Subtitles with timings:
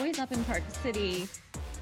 [0.00, 1.28] always up in Park City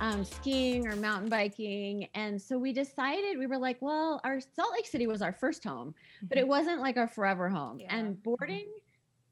[0.01, 2.09] um, skiing or mountain biking.
[2.15, 5.63] And so we decided, we were like, well, our Salt Lake City was our first
[5.63, 6.39] home, but Mm-hmm.
[6.41, 7.79] it wasn't like our forever home.
[7.79, 7.95] Yeah.
[7.95, 8.67] And boarding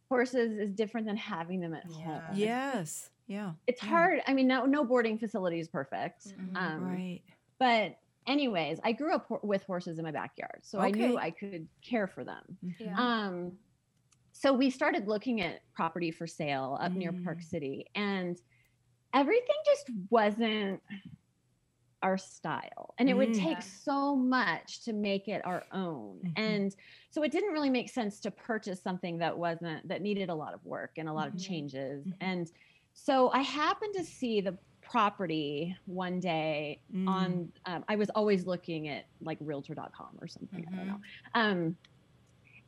[0.08, 2.04] horses is different than having them at Yeah.
[2.04, 2.22] home.
[2.36, 3.10] Yes.
[3.26, 3.52] Yeah.
[3.66, 3.88] It's yeah.
[3.88, 4.20] hard.
[4.28, 6.28] I mean, no, no boarding facility is perfect.
[6.28, 6.56] Mhm.
[6.56, 7.22] Um, Right.
[7.58, 7.98] But
[8.28, 11.66] anyways, I grew up ho- with horses in my backyard, so I knew I could
[11.82, 12.56] care for them.
[12.78, 12.94] Yeah.
[12.96, 13.58] Um,
[14.30, 17.44] so we started looking at property for sale up near Park Mm.
[17.44, 18.40] City, and
[19.16, 20.80] everything just wasn't
[22.02, 22.94] our style.
[22.98, 23.42] And it would Mm.
[23.42, 26.20] take so much to make it our own.
[26.22, 26.32] Mhm.
[26.36, 26.76] And
[27.10, 30.52] so it didn't really make sense to purchase something that wasn't, that needed a lot
[30.54, 31.34] of work and a lot Mhm.
[31.34, 32.06] of changes.
[32.06, 32.16] Mhm.
[32.20, 32.50] And
[32.92, 37.08] so I happened to see the property one day Mm.
[37.08, 41.00] on um, i was always looking at like realtor.com or something i don't know
[41.34, 41.76] um,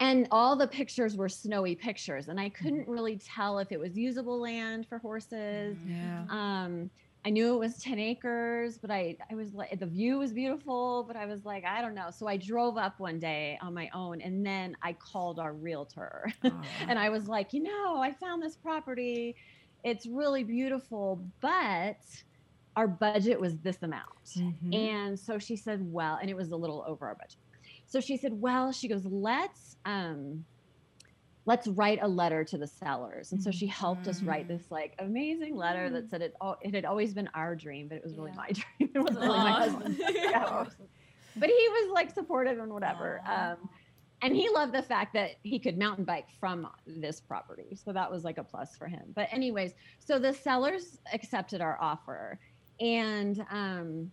[0.00, 3.96] and all the pictures were snowy pictures and i couldn't really tell if it was
[3.96, 6.24] usable land for horses Yeah.
[6.30, 6.90] um,
[7.24, 11.04] i knew it was 10 acres but i i was like the view was beautiful
[11.08, 13.90] but i was like i don't know so i drove up one day on my
[13.94, 16.50] own and then i called our realtor Aw.
[16.88, 19.34] and I was like, you know, I found this property.
[19.84, 21.98] It's really beautiful, but
[22.76, 24.24] our budget was this amount.
[24.36, 24.74] Mhm.
[24.74, 27.36] And so she said, well, and it was a little over our budget.
[27.88, 30.44] So she said, well, she goes, let's um
[31.46, 33.32] let's write a letter to the sellers.
[33.32, 34.48] And so she helped us write Mm.
[34.48, 37.96] this like amazing letter that said it all it had always been our dream, but
[37.96, 38.36] it was really Yeah.
[38.36, 38.90] my dream.
[38.94, 39.98] It wasn't really my husband's.
[40.14, 40.64] Yeah.
[41.36, 43.20] But he was like supportive and whatever.
[43.26, 43.56] Um
[44.20, 48.10] and he loved the fact that he could mountain bike from this property so that
[48.10, 52.36] was like a plus for him but anyways so the sellers accepted our offer
[52.80, 54.10] and um,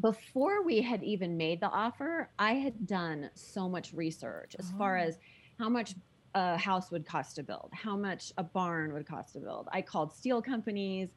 [0.00, 4.96] before we had even made the offer i had done so much research as far
[4.96, 4.96] Oh.
[4.96, 5.18] as
[5.58, 5.94] how much
[6.34, 9.80] a house would cost to build how much a barn would cost to build i
[9.80, 11.16] called steel companies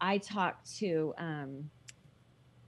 [0.00, 1.70] i talked to um,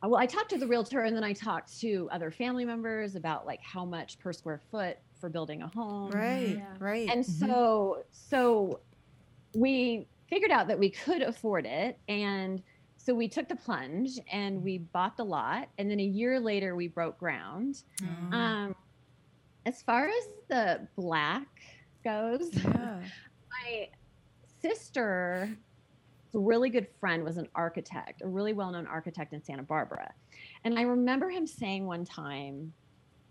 [0.02, 3.14] uh, well, I talked to the realtor and then I talked to other family members
[3.14, 6.22] about like how much per square foot for building a home.
[6.22, 6.56] Right.
[6.56, 6.78] Yeah.
[6.78, 7.14] Right.
[7.14, 7.60] And Mhm.
[7.66, 8.82] so so
[9.54, 12.62] we figured out that we could afford it and
[13.10, 16.76] so we took the plunge and we bought the lot and then a year later
[16.76, 17.82] we broke ground.
[18.00, 18.32] Mm.
[18.32, 18.74] Um
[19.66, 21.48] as far as the black
[22.04, 23.00] goes, yeah.
[23.50, 23.88] my
[24.62, 25.50] sister
[26.32, 30.12] a really good friend was an architect a really well-known architect in santa barbara
[30.64, 32.72] and i remember him saying one time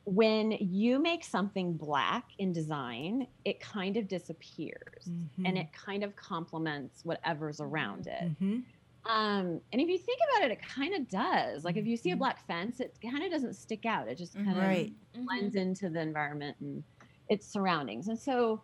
[0.04, 5.06] when you make something black in design it kind of disappears
[5.46, 5.62] and Mhm.
[5.62, 8.64] it kind of complements whatever's around it Mhm.
[9.06, 12.12] Um, and if you think about it it kind of does like if you see
[12.12, 12.18] a Mhm.
[12.18, 14.94] black fence it kind of doesn't stick out it just kind of Right.
[15.28, 16.84] blends into the environment and
[17.30, 18.08] its surroundings.
[18.08, 18.62] And so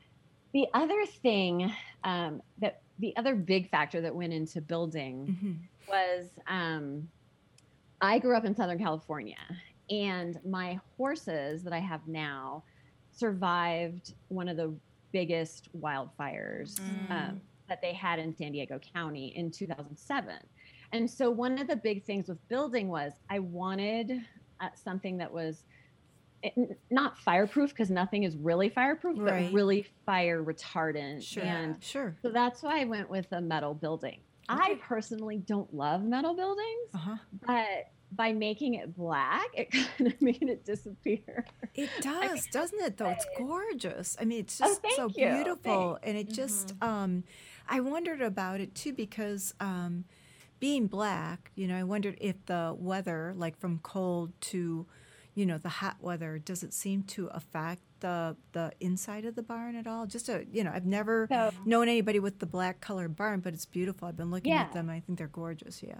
[0.53, 1.71] the other thing
[2.03, 5.69] um, that the other big factor that went into building Mhm.
[5.87, 7.09] was um,
[8.01, 9.37] I grew up in Southern California
[9.89, 12.65] and my horses that I have now
[13.11, 14.79] survived one of the
[15.13, 17.09] biggest wildfires Mm.
[17.09, 20.35] um, that they had in San Diego County in 2007.
[20.91, 24.11] And so one of the big things with building was I wanted
[24.59, 25.63] uh, something that was
[26.43, 29.45] it, not fireproof because nothing is really fireproof, Right.
[29.47, 31.23] but really fire retardant.
[31.23, 31.43] Sure.
[31.43, 32.15] And Sure.
[32.21, 34.19] so that's why I went with a metal building.
[34.47, 37.15] I personally don't love metal buildings, Uh huh.
[37.47, 41.45] but by making it black, it kind of made it disappear.
[41.73, 42.97] It does, doesn't it?
[42.97, 44.15] Though it's gorgeous.
[44.21, 45.27] I mean, it's Oh, just so you.
[45.33, 46.75] beautiful, and it just.
[46.81, 47.23] Um,
[47.67, 50.05] I wondered about it too because um,
[50.59, 54.85] being black, you know, I wondered if the weather, like from cold to,
[55.33, 59.41] you know, the hot weather, does it seem to affect the the inside of the
[59.43, 60.05] barn at all?
[60.05, 63.53] Just a, you know, I've never So known anybody with the black colored barn, but
[63.53, 64.07] it's beautiful.
[64.07, 64.61] I've been looking Yeah.
[64.61, 64.89] at them.
[64.89, 65.81] I think they're gorgeous.
[65.83, 65.99] Yeah.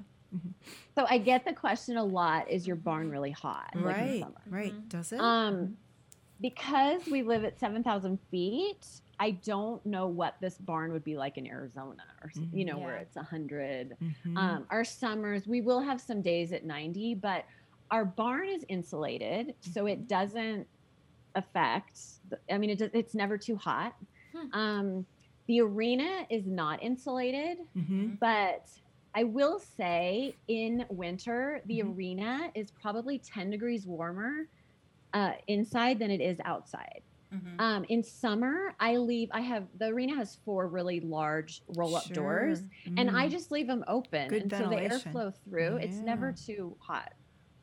[0.95, 3.69] So I get the question a lot: Is your barn really hot?
[3.73, 4.19] like in right.
[4.21, 4.41] summer?
[4.49, 4.73] Right.
[4.73, 4.89] Mhm.
[4.89, 5.19] Does it?
[5.21, 5.77] Um,
[6.41, 8.85] because we live at seven thousand feet,
[9.19, 12.77] I don't know what this barn would be like in Arizona, or s- you know,
[12.77, 13.01] where Yeah.
[13.01, 13.95] it's hundred.
[14.01, 14.37] Mhm.
[14.37, 17.45] Um, our summers, we will have some days at ninety, but
[17.91, 20.67] our barn is insulated, so it doesn't
[21.35, 21.99] affect.
[22.29, 23.95] The, I mean, it does, it's never too hot.
[24.33, 24.53] Hmm.
[24.59, 25.05] Um,
[25.47, 28.19] the arena is not insulated, Mhm.
[28.19, 28.67] but
[29.13, 31.95] I will say in winter, the Mhm.
[31.95, 34.49] arena is probably 10 degrees warmer
[35.13, 37.01] uh, inside than it is outside.
[37.35, 37.59] Mhm.
[37.61, 42.05] Um, in summer, I leave, I have the arena has four really large roll up
[42.09, 42.93] doors, Sure.
[42.97, 43.31] and I Mm.
[43.31, 44.27] just leave them open.
[44.29, 45.11] Good and so the ventilation.
[45.13, 47.13] airflow through, it's never too hot.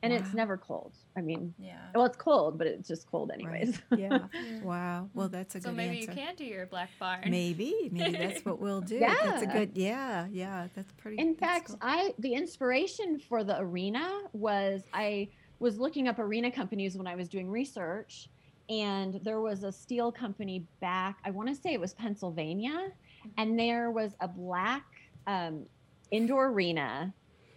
[0.05, 0.97] and it's never cold.
[1.15, 1.77] I mean, Yeah.
[1.95, 3.81] well, it's cold, but it's just cold anyways.
[3.97, 4.27] Yeah.
[4.33, 4.59] Yeah.
[4.61, 5.09] Wow.
[5.13, 6.11] Well, that's a So good maybe answer.
[6.11, 7.21] you can do your black barn.
[7.29, 8.97] Maybe, maybe that's what we'll do.
[8.97, 9.15] Yeah.
[9.23, 9.77] That's a good.
[9.77, 10.67] Yeah, yeah.
[10.75, 11.19] That's pretty.
[11.21, 11.77] In that's fact, cool.
[11.81, 15.29] I the inspiration for the arena was I
[15.59, 18.27] was looking up arena companies when I was doing research,
[18.69, 21.17] and there was a steel company back.
[21.25, 22.89] I want to say it was Pennsylvania,
[23.37, 24.83] and there was a black
[25.27, 25.65] um,
[26.11, 27.13] indoor arena,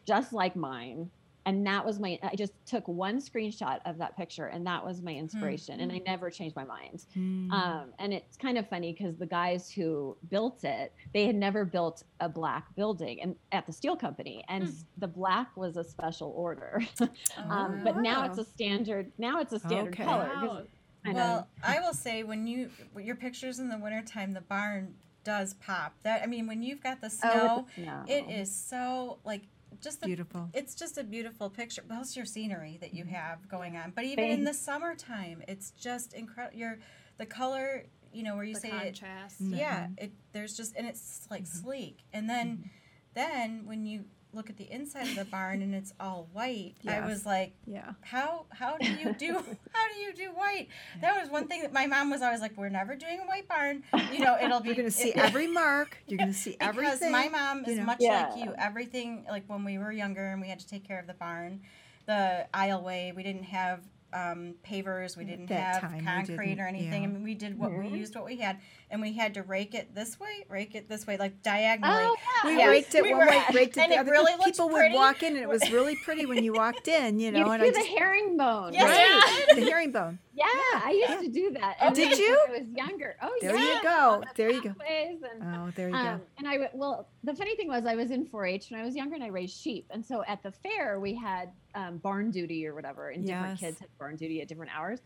[0.07, 1.11] just like mine.
[1.49, 2.19] And that was my.
[2.25, 5.79] I just took one screenshot of that picture, and that was my inspiration.
[5.79, 7.05] And I never changed my mind.
[7.15, 7.53] Hmm.
[7.53, 11.65] Um, and it's kind of funny because the guys who built it, they had never
[11.65, 14.71] built a black building and at the steel company, and Hmm.
[14.71, 16.83] s- the black was a special order.
[17.01, 17.09] Oh,
[17.49, 19.13] um, but now it's a standard.
[19.17, 20.03] Now it's a standard Okay.
[20.05, 20.29] color.
[20.35, 20.63] Wow.
[21.07, 21.19] I know.
[21.19, 24.95] Well, I will say when you your pictures in the wintertime, the barn
[25.25, 25.95] does pop.
[26.03, 28.05] That I mean, when you've got the Oh, snow, with the snow.
[28.07, 29.43] it is so like
[29.81, 30.49] just the beautiful.
[30.55, 31.83] it's just a beautiful picture.
[31.87, 33.15] Plus your scenery that you mm-hmm.
[33.15, 33.93] have going on.
[33.95, 36.59] But even in the summertime, it's just incredible.
[36.59, 36.79] Your
[37.19, 39.37] the color, you know, where you The say it, contrast.
[39.41, 40.05] yeah, mm-hmm.
[40.05, 41.65] it there's just and it's like mm-hmm.
[41.67, 41.99] sleek.
[42.13, 42.71] And then
[43.15, 44.05] then when you
[44.37, 47.93] look at the inside of the barn and it's all white, I was like, Yeah.
[48.03, 49.33] how how do you do
[49.73, 50.69] how do you do white?
[51.01, 53.49] That was one thing that my mom was always like, we're never doing a white
[53.49, 53.83] barn.
[54.13, 55.97] You know, it'll be You're gonna see it- every mark.
[56.07, 56.93] You're gonna see everything.
[57.01, 57.85] because my mom you is know.
[57.85, 58.29] much Yeah.
[58.29, 58.55] like you.
[58.59, 61.63] Everything like when we were younger and we had to take care of the barn,
[62.07, 63.81] the aisleway, we didn't have
[64.13, 67.03] um, pavers, we didn't That have concrete didn't, or anything.
[67.03, 67.09] yeah.
[67.09, 67.99] I mean, we did what we Mhm.
[67.99, 68.59] used, what we had,
[68.91, 71.95] and we had to rake it this way, rake it this way, like diagonally.
[72.05, 72.51] oh, yeah.
[72.51, 74.13] We Yes, raked it we one were- way, raked it and the it other.
[74.13, 74.95] really looked People would pretty.
[74.95, 77.19] walk in, and it was really pretty when you walked in.
[77.19, 78.73] You know, you and do I the herringbone.
[78.75, 79.57] Yes, right?
[79.57, 80.19] the herringbone.
[80.35, 81.21] Yeah, I used Yeah.
[81.21, 81.77] to do that.
[81.81, 82.39] Oh, And did you?
[82.49, 83.17] When I was younger.
[83.23, 83.75] Oh, There yeah.
[83.77, 84.21] you go.
[84.21, 84.69] The There you go.
[84.75, 86.25] pathways and Oh, there you Um, go.
[86.39, 89.15] and I well, the funny thing was I was in 4-H when I was younger,
[89.15, 89.87] and I raised sheep.
[89.91, 93.61] And so at the fair we had um, barn duty or whatever, and different Yes.
[93.61, 95.01] kids had barn duty at different hours.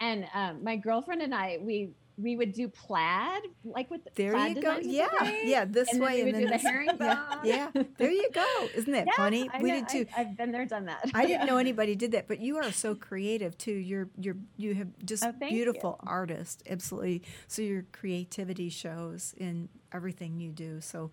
[0.00, 4.56] And um, my girlfriend and I, we we would do plaid, like with There plaid
[4.56, 4.78] you go.
[4.82, 5.64] Yeah, the yeah.
[5.64, 7.18] This and way then we and would then do the herringbone.
[7.44, 7.82] Yeah, yeah.
[7.98, 8.70] There you go.
[8.74, 9.48] Isn't that Yeah, funny?
[9.52, 10.06] I we know, did too.
[10.16, 11.10] I, have been there, done that.
[11.14, 13.72] I didn't know anybody did that, but you are so creative too.
[13.72, 17.22] You're you're you have just Oh, beautiful artist, absolutely.
[17.48, 20.80] So your creativity shows in everything you do.
[20.80, 21.12] So,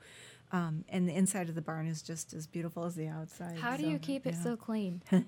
[0.51, 3.57] um, and the inside of the barn is just as beautiful as the outside.
[3.57, 4.43] How do so, you keep it yeah.
[4.43, 5.01] so clean?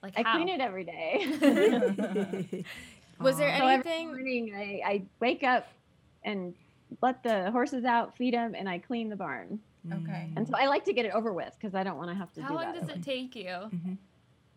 [0.00, 0.36] Like I how?
[0.36, 1.26] clean it every day.
[3.20, 3.58] Was there Aw.
[3.58, 4.06] So every anything?
[4.06, 5.66] morning I, I wake up
[6.22, 6.54] and
[7.02, 9.58] let the horses out, feed them, and I clean the barn.
[9.92, 10.28] Okay.
[10.36, 12.32] And so I like to get it over with because I don't want to have
[12.34, 12.86] to How do long that.
[12.86, 13.46] does it take you?
[13.46, 13.96] Mhm.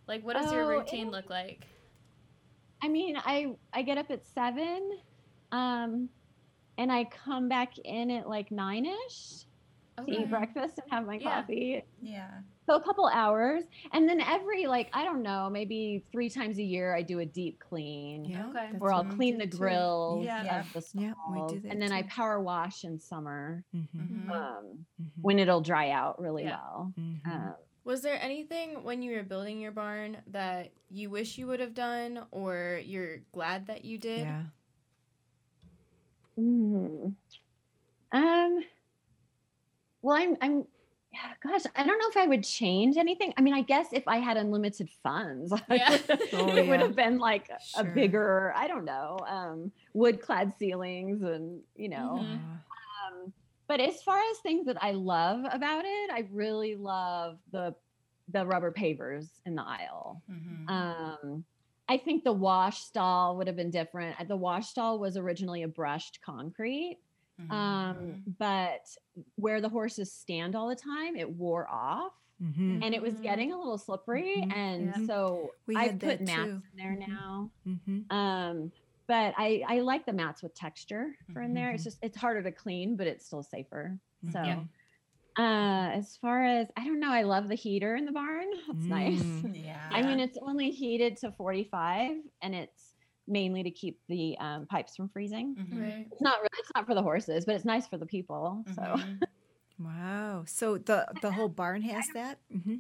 [0.08, 1.66] Like, what does your Oh, routine it- look like?
[2.84, 4.92] I mean, I I get up at seven,
[5.52, 6.08] um,
[6.78, 9.46] and I come back in at like nine ish to
[10.04, 10.22] Okay.
[10.24, 11.42] eat breakfast and have my Yeah.
[11.42, 11.84] coffee.
[12.02, 12.30] yeah.
[12.68, 16.64] So a couple hours, and then every like I don't know, maybe three times a
[16.64, 18.24] year I do a deep clean.
[18.26, 18.70] Yeah, Okay.
[18.78, 20.22] Where I'll clean the grill.
[20.24, 20.44] Yeah.
[20.44, 20.60] Yeah.
[20.62, 23.88] of the Yeah, we do stalls, that and then I power wash in summer Mhm,
[23.96, 24.30] Mhm.
[24.32, 26.58] um, mhm, when it'll dry out really Yeah.
[26.62, 26.94] well.
[27.00, 27.26] mhm.
[27.26, 31.60] Um, Was there anything when you were building your barn that you wish you would
[31.60, 34.20] have done, or you're glad that you did?
[34.20, 34.44] yeah.
[36.38, 37.16] Mm.
[38.12, 38.64] Um.
[40.02, 40.38] Well, I'm.
[40.42, 40.66] I'm.
[41.44, 43.34] Gosh, I don't know if I would change anything.
[43.36, 45.98] I mean, I guess if I had unlimited funds, Yeah.
[46.32, 48.54] Oh, it would have been like a bigger.
[48.56, 52.20] I don't know, um, wood-clad ceilings, and you know.
[52.24, 52.40] Mhm.
[52.40, 53.34] Um,
[53.68, 57.76] but as far as things that I love about it, I really love the
[58.30, 60.22] the rubber pavers in the aisle.
[60.32, 60.70] Mhm.
[60.70, 61.44] Um,
[61.90, 64.16] I think the wash stall would have been different.
[64.30, 67.00] The wash stall was originally a brushed concrete,
[67.50, 67.58] Mhm.
[67.58, 68.82] um, but
[69.36, 73.22] where the horses stand all the time, it wore off Mhm, and it was Mhm.
[73.22, 74.32] getting a little slippery.
[74.38, 74.52] Mhm.
[74.52, 74.98] And Yeah.
[74.98, 76.64] so We I put mats too.
[76.72, 78.06] in there Mhm.
[78.10, 78.16] now.
[78.16, 78.74] Um,
[79.08, 81.72] but I, I like the mats with texture for in there.
[81.74, 84.00] It's just it's harder to clean, but it's still safer.
[84.32, 84.70] So Mhm.
[85.38, 88.48] uh as far as I don't know, I love the heater in the barn.
[88.68, 89.44] That's nice.
[89.44, 89.56] Mm.
[89.56, 89.90] yeah.
[89.94, 92.91] I mean, it's only heated to 45, and it's
[93.32, 95.56] mainly to keep the um, pipes from freezing.
[95.56, 95.82] Mhm.
[95.82, 96.08] Right.
[96.12, 98.64] It's not really, it's not for the horses, but it's nice for the people.
[98.76, 99.22] So Mhm.
[99.80, 100.44] Wow.
[100.46, 102.40] So the the whole barn has that.
[102.52, 102.76] hmm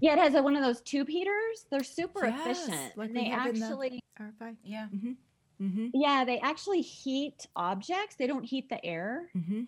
[0.00, 1.66] yeah, it has a, one of those tube heaters.
[1.72, 2.96] They're super Yes, efficient.
[2.96, 4.54] like they have in the- actually, R5.
[4.62, 4.86] Yeah.
[4.94, 5.86] Mm-hmm.
[5.92, 8.14] yeah, they actually heat objects.
[8.14, 9.62] They don't heat the air, Mm-hmm.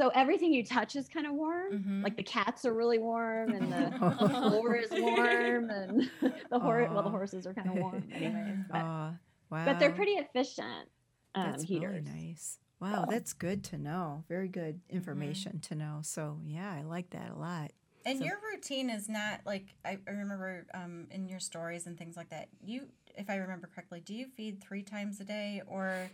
[0.00, 1.72] so everything you touch is kind of warm.
[1.74, 2.02] Mhm.
[2.02, 4.48] Like the cats are really warm, and the Oh.
[4.48, 6.10] floor is warm, and
[6.50, 6.88] the horse.
[6.90, 8.56] Well, the horses are kind of warm, anyways.
[8.70, 9.12] But, Aw,
[9.50, 9.64] wow.
[9.64, 10.88] but they're pretty efficient
[11.34, 12.04] um, That's heaters.
[12.06, 12.58] really nice.
[12.80, 14.24] Wow, So- that's good to know.
[14.28, 14.96] Very good Mm-hmm.
[14.96, 16.00] information to know.
[16.02, 17.72] So yeah, I like that a lot.
[18.06, 21.96] And So- your routine is not like I I remember um, in your stories and
[21.98, 22.48] things like that.
[22.62, 22.86] You,
[23.16, 26.10] if I remember correctly, do you feed three times a day, or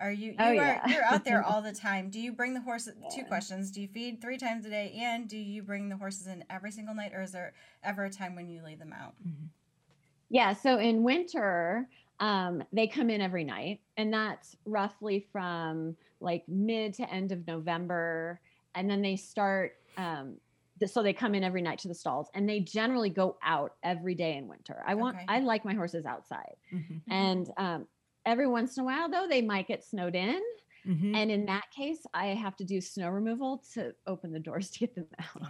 [0.00, 0.86] are you you Oh, are yeah.
[0.88, 2.08] you're out there all the time?
[2.10, 2.94] Do you bring the horses?
[3.14, 6.26] Two questions: Do you feed three times a day, and do you bring the horses
[6.26, 9.14] in every single night, or is there ever a time when you leave them out?
[10.30, 10.54] Yeah.
[10.54, 11.88] So in winter,
[12.24, 17.46] um, they come in every night, and that's roughly from like mid to end of
[17.46, 18.40] November,
[18.74, 19.72] and then they start.
[19.96, 20.38] Um,
[20.78, 23.72] th- so they come in every night to the stalls, and they generally go out
[23.82, 24.82] every day in winter.
[24.86, 25.16] I want.
[25.16, 25.26] Okay.
[25.28, 27.02] I like my horses outside, Mhm.
[27.10, 27.88] and um,
[28.24, 30.40] every once in a while, though, they might get snowed in,
[30.86, 31.14] Mhm.
[31.16, 34.78] and in that case, I have to do snow removal to open the doors to
[34.80, 35.42] get them out.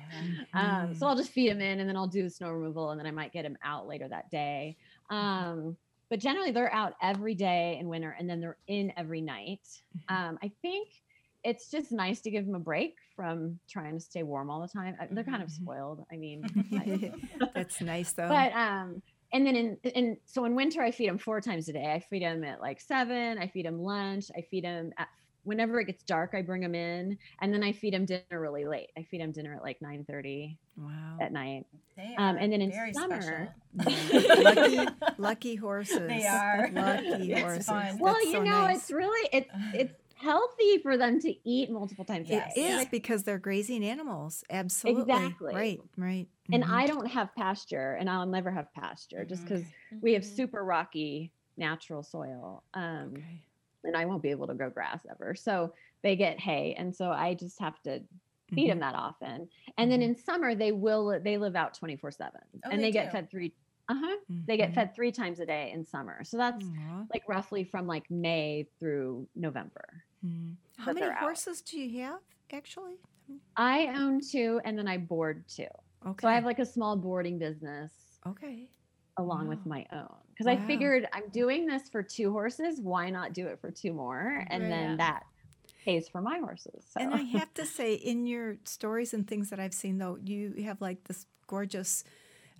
[0.54, 1.10] Um, so Mm.
[1.10, 3.10] I'll just feed them in and then I'll do the snow removal and then I
[3.12, 4.76] might get them out later that day.
[5.10, 5.76] Um,
[6.14, 9.58] but generally they're out every day in winter and then they're in every night.
[10.08, 10.14] Mm-hmm.
[10.14, 10.86] Um, I think
[11.42, 14.68] it's just nice to give them a break from trying to stay warm all the
[14.68, 14.94] time.
[15.10, 15.56] They're kind of Mhm.
[15.56, 16.06] spoiled.
[16.12, 16.44] I mean,
[17.52, 18.28] That's nice though.
[18.28, 19.02] but um,
[19.32, 21.92] and then in, in so in winter I feed them four times a day.
[21.92, 23.36] I feed them at like seven.
[23.36, 24.26] I feed them lunch.
[24.36, 25.08] I feed them at
[25.44, 26.32] whenever it gets dark.
[26.34, 28.90] I bring them in, and then I feed them dinner really late.
[28.98, 31.18] I feed them dinner at like nine thirty wow.
[31.20, 31.66] at night.
[31.96, 33.54] They Um, and then in summer-
[34.42, 34.86] lucky,
[35.18, 35.98] lucky horses.
[36.08, 36.70] They are.
[36.72, 37.66] lucky It's horses.
[37.66, 37.98] fun.
[37.98, 38.76] Well, That's you so know, nice.
[38.78, 42.42] it's really it's it's healthy for them to eat multiple times a It.
[42.56, 42.82] Yes.
[42.84, 44.42] is because they're grazing animals.
[44.48, 45.02] Absolutely.
[45.02, 45.54] Exactly.
[45.54, 45.80] Right.
[45.96, 46.28] Right.
[46.52, 46.70] And Mhm.
[46.70, 49.48] I don't have pasture, and I'll never have pasture just Mhm.
[49.48, 49.64] because
[50.00, 50.36] we have Mhm.
[50.36, 52.64] super rocky natural soil.
[52.74, 53.42] Um, Okay.
[53.84, 55.34] And I won't be able to grow grass ever.
[55.34, 58.00] So they get hay, and so I just have to
[58.54, 58.80] feed them Mhm.
[58.80, 59.48] that often.
[59.78, 60.04] And then Mhm.
[60.04, 63.12] in summer they will they live out twenty four seven, Oh, and they they, get
[63.12, 63.54] fed three.
[63.88, 64.16] Uh huh.
[64.46, 64.74] They get Mhm.
[64.74, 66.24] fed three times a day in summer.
[66.24, 66.64] So that's
[67.12, 70.04] like roughly from like May through November.
[70.24, 70.56] Mhm.
[70.78, 71.20] How many they're out.
[71.20, 72.20] horses do you have
[72.52, 72.96] actually?
[73.56, 75.66] I own two, and then I board two.
[76.06, 76.22] Okay.
[76.22, 77.92] So I have like a small boarding business
[78.26, 78.68] okay.
[79.16, 82.80] Along with my own because I figured I'm doing this for two horses.
[82.80, 84.44] Why not do it for two more?
[84.50, 84.70] And Right.
[84.70, 84.96] then Yeah.
[84.96, 85.22] that
[85.84, 86.84] pays for my horses.
[86.92, 87.00] So.
[87.00, 90.54] And I have to say, in your stories and things that I've seen, though, you
[90.64, 92.04] have like this gorgeous.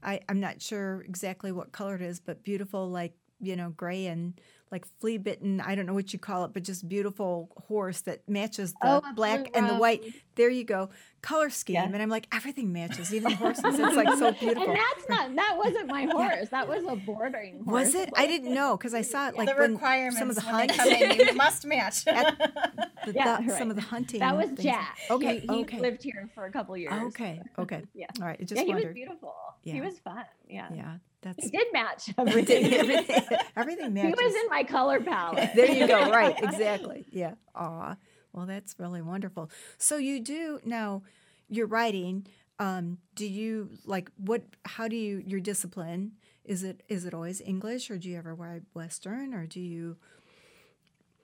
[0.03, 4.07] I, I'm not sure exactly what color it is, but beautiful, like you know, gray
[4.07, 5.61] and like flea bitten.
[5.61, 9.13] I don't know what you call it, but just beautiful horse that matches the Oh,
[9.15, 10.05] black and the white.
[10.37, 10.91] There you go,
[11.25, 11.75] color scheme.
[11.75, 11.85] Yeah.
[11.85, 13.65] And I'm like, everything matches, even the horses.
[13.65, 14.69] It's like so beautiful.
[14.69, 16.49] And that's not that wasn't my horse.
[16.51, 17.87] That was a bordering horse.
[17.87, 18.11] Was it?
[18.17, 20.67] I didn't know because I saw it like the when requirements some of the when
[20.69, 22.05] they hunts, come in, you must match.
[22.05, 23.59] The, Yeah, the- right.
[23.59, 24.21] some of the hunting.
[24.21, 24.63] That was things.
[24.63, 24.99] Jack.
[25.11, 25.81] Okay, He, he okay.
[25.81, 26.93] lived here for a couple years.
[27.09, 27.83] Okay, okay.
[27.95, 28.07] Yeah.
[28.21, 28.39] All right.
[28.41, 29.35] I just yeah, he was beautiful.
[29.63, 29.75] Yeah.
[29.75, 30.25] He was fun.
[30.49, 30.69] Yeah.
[30.75, 32.73] Yeah, that's He did match everything.
[32.75, 33.23] everything,
[33.57, 35.51] everything he was in my color palette.
[35.55, 36.11] there you go.
[36.11, 37.07] Right, exactly.
[37.11, 37.35] Yeah.
[37.55, 37.97] Aw.
[38.35, 39.51] Well, that's really wonderful.
[39.79, 41.03] So you do now.
[41.49, 42.27] You're writing.
[42.59, 44.45] Um, do you like what?
[44.65, 46.19] How do you your discipline?
[46.45, 49.99] Is it is it always English, or do you ever write Western, or do you?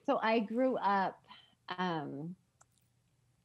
[0.07, 1.21] So I grew up.
[1.77, 2.35] Um,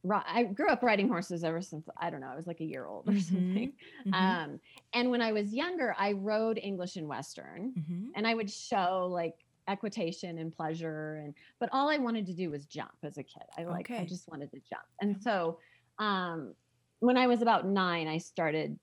[0.09, 2.27] I grew up riding horses ever since I don't know.
[2.29, 3.73] I was like a year old or Mhm, something.
[4.05, 4.59] Mhm, Um,
[4.93, 8.15] and when I was younger, I rode English and Western, mhm.
[8.15, 9.35] and I would show like
[9.67, 13.43] equitation and pleasure, and but all I wanted to do was jump as a kid.
[13.57, 15.59] I like I just wanted to jump, and so
[15.99, 16.53] um,
[16.99, 18.79] when I was about nine, I started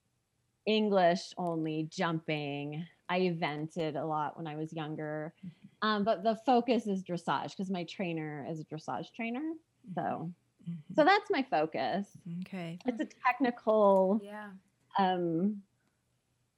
[0.67, 2.85] English only jumping.
[3.09, 5.88] I evented a lot when I was younger, Mm-hmm.
[5.88, 9.53] um, but the focus is dressage because my trainer is a dressage trainer.
[9.95, 10.33] So,
[10.67, 10.97] Mhm.
[10.97, 12.09] so that's my focus.
[12.41, 12.79] Okay.
[12.87, 14.50] It's a technical Yeah.
[14.99, 15.62] um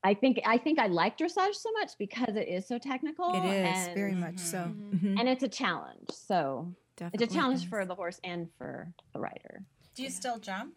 [0.07, 3.45] i think i think i like dressage so much because it is so technical It
[3.45, 4.59] is and, very much so.
[4.59, 5.01] Mhm.
[5.01, 5.21] Mhm.
[5.21, 7.69] and it's a challenge so Definitely it's a challenge is.
[7.73, 9.65] for the horse and for the rider
[9.97, 10.75] Do you still jump?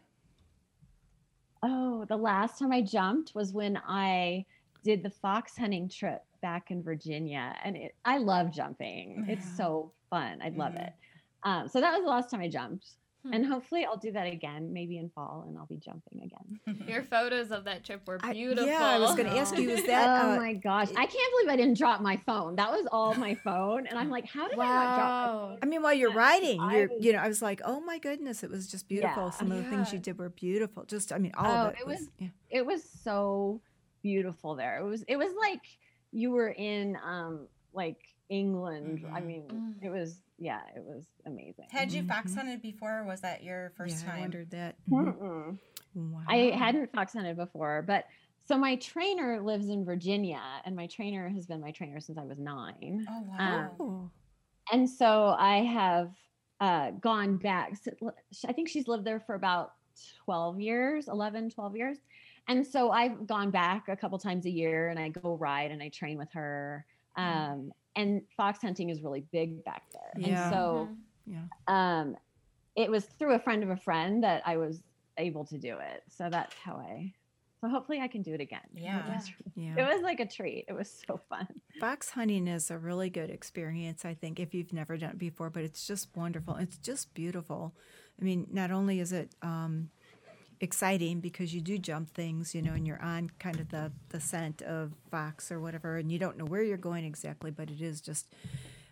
[1.63, 4.45] oh the last time i jumped was when i
[4.83, 9.91] did the fox hunting trip back in virginia and it, i love jumping it's so
[10.09, 10.87] fun i love Mhm.
[10.87, 10.93] it
[11.43, 12.87] um, so that was the last time i jumped
[13.25, 13.33] Hmm.
[13.33, 17.03] and hopefully i'll do that again maybe in fall and i'll be jumping again Your
[17.03, 18.65] photos of that trip were I- beautiful.
[18.65, 21.31] yeah, I was going to ask you, is that oh uh, my gosh i can't
[21.33, 24.47] believe i didn't drop my phone that was all my phone and i'm like how
[24.47, 27.11] did i not drop my phone I mean, while you're Yeah, writing, I you're, you
[27.11, 29.25] know, I was like, oh my goodness, it was just beautiful.
[29.25, 29.29] Yeah.
[29.31, 30.85] Some of the things you did were beautiful.
[30.85, 32.27] Just, I mean, all Oh, of it, it was, was- yeah.
[32.49, 33.59] it was so
[34.01, 35.59] beautiful there it was it was like
[36.11, 37.97] you were in um like
[38.29, 39.25] england i Mhm.
[39.25, 39.83] mean Mm.
[39.83, 42.37] it was yeah it was amazing Had you fox Mhm.
[42.37, 44.19] hunted before, or was that your first yeah, I time?
[44.21, 44.75] wondered that.
[44.89, 45.17] Mhm.
[45.17, 45.59] Mm-mm.
[45.95, 46.23] Wow.
[46.27, 48.05] i hadn't fox hunted before but
[48.45, 52.23] so my trainer lives in virginia and my trainer has been my trainer since i
[52.23, 53.75] was nine Oh wow!
[53.79, 54.11] Oh,
[54.71, 56.13] and so I have
[56.59, 57.73] uh, gone back.
[58.47, 59.73] I think she's lived there for about
[60.25, 61.97] 12 years, 11, 12 years.
[62.47, 65.81] and so I've gone back a couple times a year and I go ride and
[65.81, 66.85] I train with her.
[67.17, 67.51] Mm-hmm.
[67.51, 70.11] Um, and fox hunting is really big back there.
[70.17, 70.43] Yeah.
[70.45, 70.89] And so
[71.25, 71.41] Yeah.
[71.67, 72.15] um,
[72.75, 74.81] it was through a friend of a friend that I was
[75.17, 76.03] able to do it.
[76.09, 77.13] So that's how I.
[77.61, 78.61] So hopefully I can do it again.
[78.73, 78.99] Yeah.
[79.05, 79.75] It was, Yeah.
[79.77, 80.65] it was like a treat.
[80.69, 81.47] It was so fun.
[81.79, 85.49] Fox hunting is a really good experience, I think, if you've never done it before,
[85.49, 86.55] but it's just wonderful.
[86.55, 87.75] It's just beautiful.
[88.19, 89.89] I mean, not only is it um,
[90.61, 94.19] exciting because you do jump things, you know, and you're on kind of the, the
[94.19, 97.81] scent of fox or whatever, and you don't know where you're going exactly, but it
[97.81, 98.27] is just,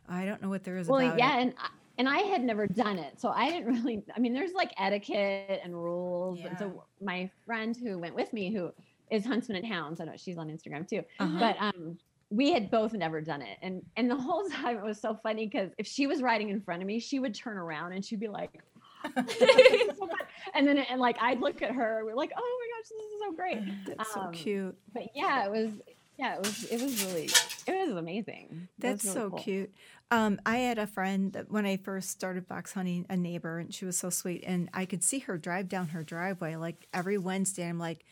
[0.07, 1.41] I don't know what there is Well, about yeah, it.
[1.41, 1.69] and I-
[1.99, 4.03] and I had never done it, so I didn't really.
[4.15, 6.57] I mean, there's like etiquette and rules, and Yeah.
[6.59, 8.71] so my friend who went with me, who
[9.09, 11.39] is Huntsman and Hounds, I know she's on Instagram too, Uh-huh.
[11.39, 11.97] but um,
[12.29, 15.47] we had both never done it, and and the whole time it was so funny
[15.47, 18.19] because if she was riding in front of me, she would turn around and she'd
[18.19, 18.61] be like.
[19.03, 20.09] So
[20.55, 23.19] and then and like I'd look at her, we're like, oh my gosh, this is
[23.19, 23.85] so great.
[23.97, 24.77] That's so um, cute.
[24.93, 25.71] But yeah, it was
[26.17, 28.47] yeah, it was it was really it was amazing.
[28.51, 29.39] It was That's really so cool.
[29.39, 29.73] cute.
[30.09, 33.73] Um, I had a friend that when I first started fox hunting, a neighbor, and
[33.73, 34.43] she was so sweet.
[34.47, 37.67] And I could see her drive down her driveway like every Wednesday.
[37.67, 38.05] I'm like,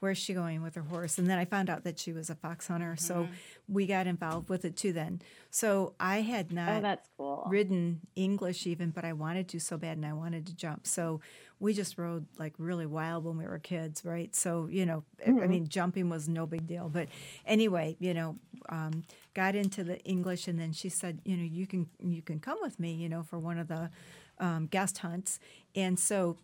[0.00, 1.18] where's she going with her horse?
[1.18, 2.96] And then I found out that she was a fox hunter.
[2.98, 3.28] So
[3.68, 5.22] we got involved with it too then.
[5.50, 7.44] So I had not Oh, not that's cool.
[7.48, 10.86] ridden English even, but I wanted to so bad and I wanted to jump.
[10.86, 11.20] So
[11.58, 14.34] we just rode like really wild when we were kids, right?
[14.36, 16.90] So, you know, I- I mean, jumping was no big deal.
[16.90, 17.08] But
[17.46, 18.36] anyway, you know,
[18.68, 22.38] um, got into the English and then she said, you know, you can you can
[22.40, 23.90] come with me, you know, for one of the
[24.38, 25.40] um, guest hunts.
[25.74, 26.36] And so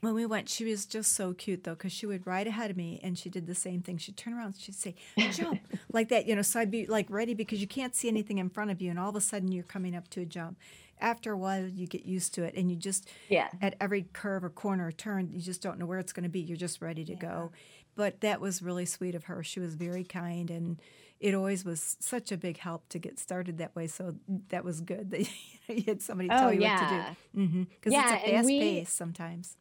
[0.00, 2.76] when we went, she was just so cute though, because she would ride ahead of
[2.76, 3.98] me and she did the same thing.
[3.98, 4.94] She'd turn around, she'd say,
[5.32, 5.60] jump,
[5.92, 6.42] like that, you know.
[6.42, 8.98] So I'd be like ready because you can't see anything in front of you, and
[8.98, 10.58] all of a sudden you're coming up to a jump.
[11.00, 13.48] After a while, you get used to it, and you just, Yeah.
[13.62, 16.28] at every curve or corner or turn, you just don't know where it's going to
[16.28, 16.40] be.
[16.40, 17.52] You're just ready to go.
[17.94, 19.44] But that was really sweet of her.
[19.44, 20.80] She was very kind, and
[21.20, 23.86] it always was such a big help to get started that way.
[23.86, 24.16] So
[24.48, 25.28] that was good that
[25.68, 26.80] you had somebody tell Oh, you yeah.
[26.80, 26.88] what
[27.36, 27.66] to do.
[27.70, 29.56] Because Yeah, mm-hmm, it's a fast we- pace sometimes.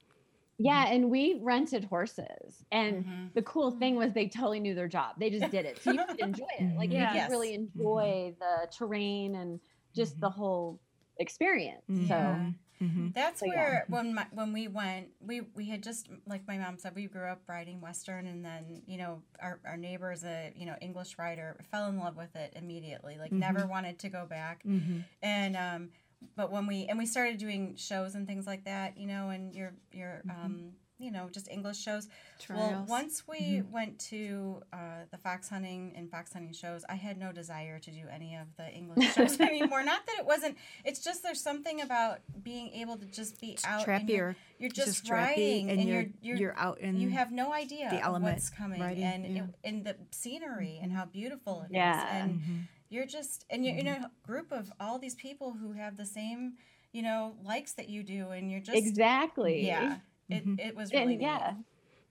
[0.60, 0.96] Yeah, mm-hmm.
[0.96, 2.66] and we rented horses.
[2.72, 3.26] And mm-hmm.
[3.36, 4.06] the cool thing mm-hmm.
[4.06, 5.16] was they totally knew their job.
[5.20, 5.82] They just did it.
[5.84, 6.78] So you could enjoy it.
[6.78, 7.12] Like Yeah.
[7.12, 7.28] you Yes.
[7.28, 9.60] could really enjoy the terrain and
[9.96, 10.80] just the whole
[11.20, 11.84] experience.
[11.88, 12.08] Yeah.
[12.08, 12.54] So
[13.14, 13.56] That's So, yeah.
[13.56, 17.08] where when my, when we went, we we had just like my mom said, we
[17.08, 20.76] grew up riding western, and then you know our our neighbor is a you know
[20.82, 24.64] English rider, fell in love with it immediately, like never wanted to go back,
[25.24, 25.90] and um,
[26.36, 29.54] but when we and we started doing shows and things like that, you know, and
[29.54, 32.08] your your um, you know, just English shows.
[32.50, 37.20] Well, once we went to uh, the fox hunting and fox hunting shows, I had
[37.20, 39.84] no desire to do any of the English shows anymore.
[39.84, 40.58] Not that it wasn't.
[40.84, 43.86] It's just there's something about being able to just be out.
[43.86, 46.80] Trappy and you're, you're just just, strappy riding, and and you're you're you're, you're out
[46.80, 49.44] in you have no idea the of element what's coming riding, and yeah.
[49.44, 51.76] it, and the scenery and how beautiful it is.
[51.76, 52.18] Yeah.
[52.18, 52.68] and Mhm.
[52.90, 56.54] You're just and you're in a group of all these people who have the same
[56.94, 59.66] you know likes that you do, and you're just exactly.
[59.66, 59.98] yeah.
[60.30, 60.60] It, Mhm.
[60.60, 61.22] it was really And neat.
[61.22, 61.54] yeah.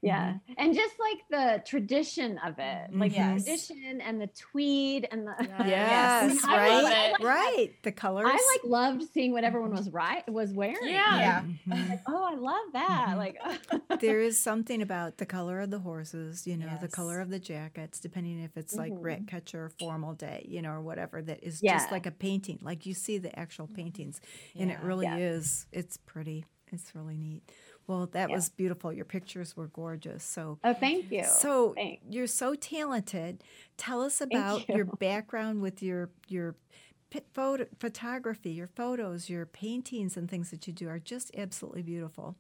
[0.03, 0.35] Yeah.
[0.59, 3.45] And just like the tradition of it, like Yes.
[3.45, 5.35] the tradition and the tweed and the
[5.67, 7.71] Yes, I right, love- I like right.
[7.83, 8.27] The colors.
[8.29, 10.77] I like loved seeing what everyone was right was wearing.
[10.85, 11.43] Yeah.
[11.67, 11.85] Yeah.
[11.89, 13.07] Like, oh, I love that.
[13.11, 13.17] Mhm.
[13.17, 17.31] Like there is something about the color of the horses, you know, the color of
[17.31, 19.03] the jackets, depending if it's like Mhm.
[19.03, 21.79] rat catcher, formal day, you know, or whatever, that is Yeah.
[21.79, 22.59] just like a painting.
[22.63, 24.21] Like you see the actual paintings,
[24.55, 25.17] and it really Yeah.
[25.17, 25.67] is.
[25.73, 26.45] It's pretty.
[26.73, 27.43] It's really neat.
[27.87, 28.35] Well, that Yeah.
[28.35, 28.93] was beautiful.
[28.93, 30.25] Your pictures were gorgeous.
[30.25, 31.23] So, Oh, thank you.
[31.23, 32.03] so Thanks.
[32.09, 33.43] you're so talented.
[33.77, 34.75] Tell us about you.
[34.75, 36.57] your background with your your
[37.35, 42.37] photo photography, your photos, your paintings, and things that you do are just absolutely beautiful.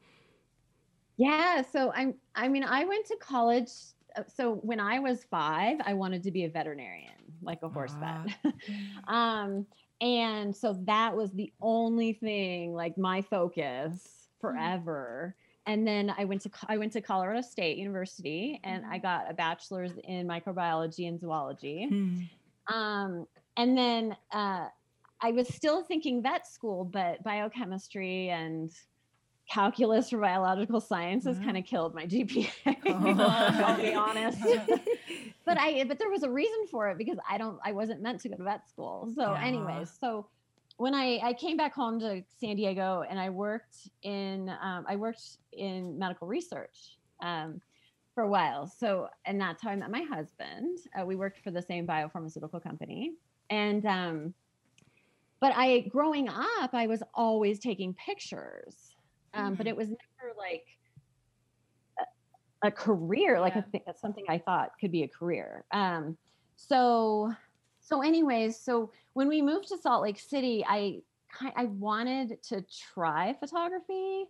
[1.16, 3.70] Yeah, so I'm I mean, I went to college
[4.16, 7.96] uh, so when I was 5, I wanted to be a veterinarian, like a horse
[7.96, 8.54] vet.
[9.08, 9.66] um
[10.00, 15.34] and so that was the only thing like my focus forever.
[15.66, 19.34] And then I went to I went to Colorado State University and I got a
[19.34, 21.88] bachelor's in microbiology and zoology.
[21.88, 22.74] Hmm.
[22.74, 24.68] Um, and then uh,
[25.20, 28.70] I was still thinking vet school, but biochemistry and
[29.48, 31.44] calculus for biological sciences Wow.
[31.44, 32.50] kind of killed my GPA.
[32.88, 33.62] Oh.
[33.64, 34.38] I'll be honest.
[35.44, 38.20] but I but there was a reason for it because I don't I wasn't meant
[38.20, 39.08] to go to vet school.
[39.16, 39.42] So, Yeah.
[39.44, 40.26] anyways, so
[40.76, 44.96] when I, I came back home to San Diego and I worked in um, I
[44.96, 47.60] worked in medical research um,
[48.14, 48.66] for a while.
[48.66, 50.78] So and that's how I met my husband.
[50.98, 53.12] Uh, we worked for the same biopharmaceutical company,
[53.50, 54.34] and um,
[55.40, 58.94] but I growing up I was always taking pictures,
[59.34, 59.70] um, but Mm.
[59.70, 60.64] it was never like
[62.64, 63.62] a, a career, like Yeah.
[63.66, 65.64] a th- something I thought could be a career.
[65.72, 66.18] Um,
[66.56, 67.32] so,
[67.86, 71.02] so anyways, so when we moved to Salt Lake City, I
[71.54, 74.24] I wanted to try photography,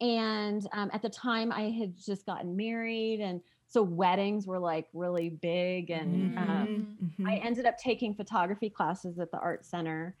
[0.00, 4.88] and um, at the time I had just gotten married, and so weddings were like
[4.92, 6.38] really big, and Mhm.
[6.38, 6.86] um,
[7.18, 7.26] Mhm.
[7.26, 10.14] I ended up taking photography classes at the art center.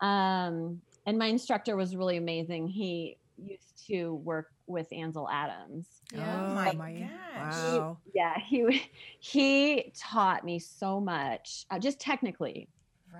[0.00, 2.66] Um, and my instructor was really amazing.
[2.68, 5.88] He used to work with Ansel Adams.
[6.10, 6.42] Yeah.
[6.42, 7.12] Oh my my, gosh.
[7.36, 7.98] wow.
[8.14, 8.82] Yeah, he
[9.20, 12.68] he taught me so much, uh, just technically,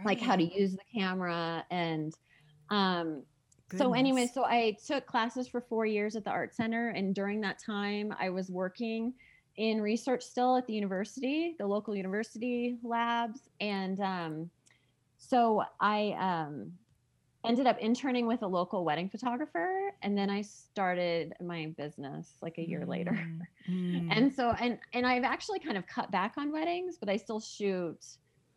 [0.04, 2.12] like how to use the camera and
[2.70, 3.24] um
[3.68, 7.40] so anyway, so I took classes for 4 years at the art center and during
[7.42, 9.14] that time I was working
[9.56, 14.50] in research still at the university, the local university labs and um
[15.18, 16.72] so I um
[17.44, 22.58] ended up interning with a local wedding photographer and then I started my business like
[22.58, 23.12] a year later.
[23.12, 24.08] Mm, mm.
[24.10, 27.40] And so and and I've actually kind of cut back on weddings, but I still
[27.40, 27.98] shoot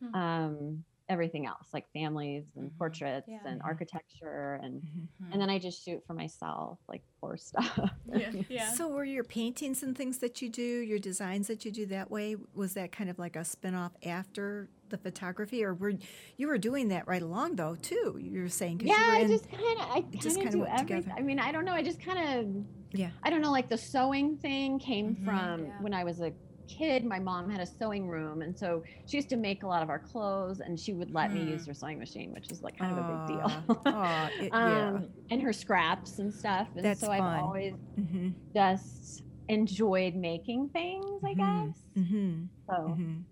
[0.02, 0.14] Hmm.
[0.14, 2.78] um everything else like families and Mhm.
[2.78, 3.38] portraits Yeah.
[3.46, 5.32] and architecture and Mhm.
[5.32, 7.78] and then I just shoot for myself like poor stuff.
[8.12, 8.30] Yeah.
[8.48, 8.72] yeah.
[8.72, 12.10] So were your paintings and things that you do, your designs that you do that
[12.10, 15.92] way, was that kind of like a spin-off after the photography or were
[16.36, 18.18] you were doing that right along though too?
[18.20, 20.48] You were saying 'cause you yeah, were I in- just kind of I just kind
[20.48, 21.02] of kinda do everything.
[21.04, 21.12] together.
[21.18, 22.66] I mean, I don't know, I just kind of
[22.98, 23.10] Yeah.
[23.22, 25.24] I don't know like the sewing thing came Mhm.
[25.24, 25.82] from Yeah.
[25.82, 26.32] when I was a
[26.68, 29.82] kid my mom had a sewing room and so she used to make a lot
[29.82, 31.48] of our clothes and she would let me Hmm.
[31.50, 34.88] use her sewing machine which is like kind of a big deal aw, it- yeah.
[34.90, 36.68] um, and her scraps and stuff.
[36.74, 37.40] And That's so I've fun.
[37.40, 41.66] always Mhm, just enjoyed making things, I Mhm.
[41.66, 41.82] guess.
[42.04, 43.24] mhm, So mhm.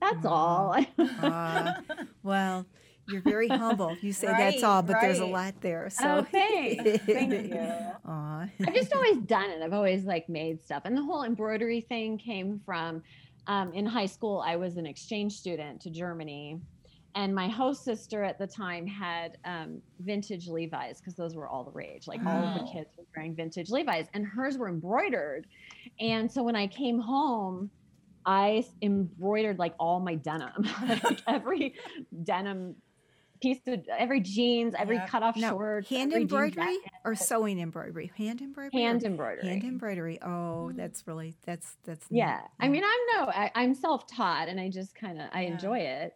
[0.00, 0.76] that's all.
[1.18, 1.74] Aw,
[2.22, 2.66] well,
[3.08, 3.96] you're very humble.
[4.00, 5.90] You say that's all, but there's a lot there.
[5.90, 7.04] So oh, thanks.
[7.04, 7.58] Thank you.
[8.06, 8.48] Aw.
[8.66, 9.62] I've just always done it.
[9.62, 10.82] I've always like made stuff.
[10.84, 13.02] And the whole embroidery thing came from
[13.46, 16.60] um, in high school, I was an exchange student to Germany.
[17.16, 21.62] And my host sister at the time had um, vintage Levi's because those were all
[21.62, 22.08] the rage.
[22.08, 25.46] Like all of the kids were wearing vintage Levi's, and hers were embroidered.
[26.00, 27.70] And so when I came home,
[28.26, 30.66] I embroidered like all my denim,
[31.04, 31.74] like every
[32.24, 32.74] denim
[33.44, 35.06] piece of every jeans, every Yeah.
[35.06, 38.10] cut off Now, short, hand embroidery or sewing embroidery?
[38.16, 38.80] Hand embroidery.
[38.82, 39.46] hand embroidery.
[39.48, 40.18] Hand embroidery.
[40.22, 40.76] Oh, Mm.
[40.76, 42.06] that's really that's that's.
[42.10, 42.40] Yeah.
[42.58, 45.52] I mean, I'm no, I, I'm self-taught and I just kind of, I Yeah.
[45.52, 46.14] enjoy it,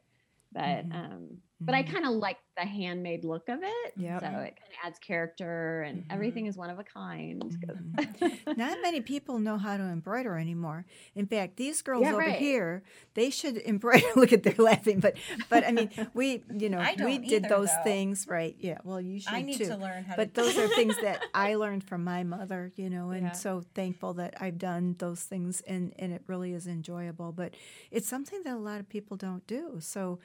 [0.53, 0.95] but, Mhm.
[0.95, 1.92] um, but I Mhm.
[1.92, 3.92] kind of like the handmade look of it.
[3.97, 4.21] Yep.
[4.21, 4.42] So it kind
[4.73, 6.07] of adds character and Mhm.
[6.11, 7.42] everything is one of a kind.
[7.42, 8.57] Mhm.
[8.57, 10.85] Not many people know how to embroider anymore.
[11.14, 12.38] In fact, these girls Yeah, over right.
[12.38, 12.83] here,
[13.14, 14.07] they should embroider.
[14.16, 15.16] Look at they're laughing, but
[15.49, 17.83] but I mean, we you know we don't did either, those though.
[17.85, 18.57] things right.
[18.59, 19.66] Yeah, well, you should I need too.
[19.66, 22.88] to learn how but to those are things that I learned from my mother, you
[22.90, 23.33] know, and Yeah.
[23.33, 27.33] so thankful that I've done those things and, and it really is enjoyable.
[27.33, 27.55] But
[27.90, 29.79] it's something that a lot of people don't do.
[29.81, 30.18] So,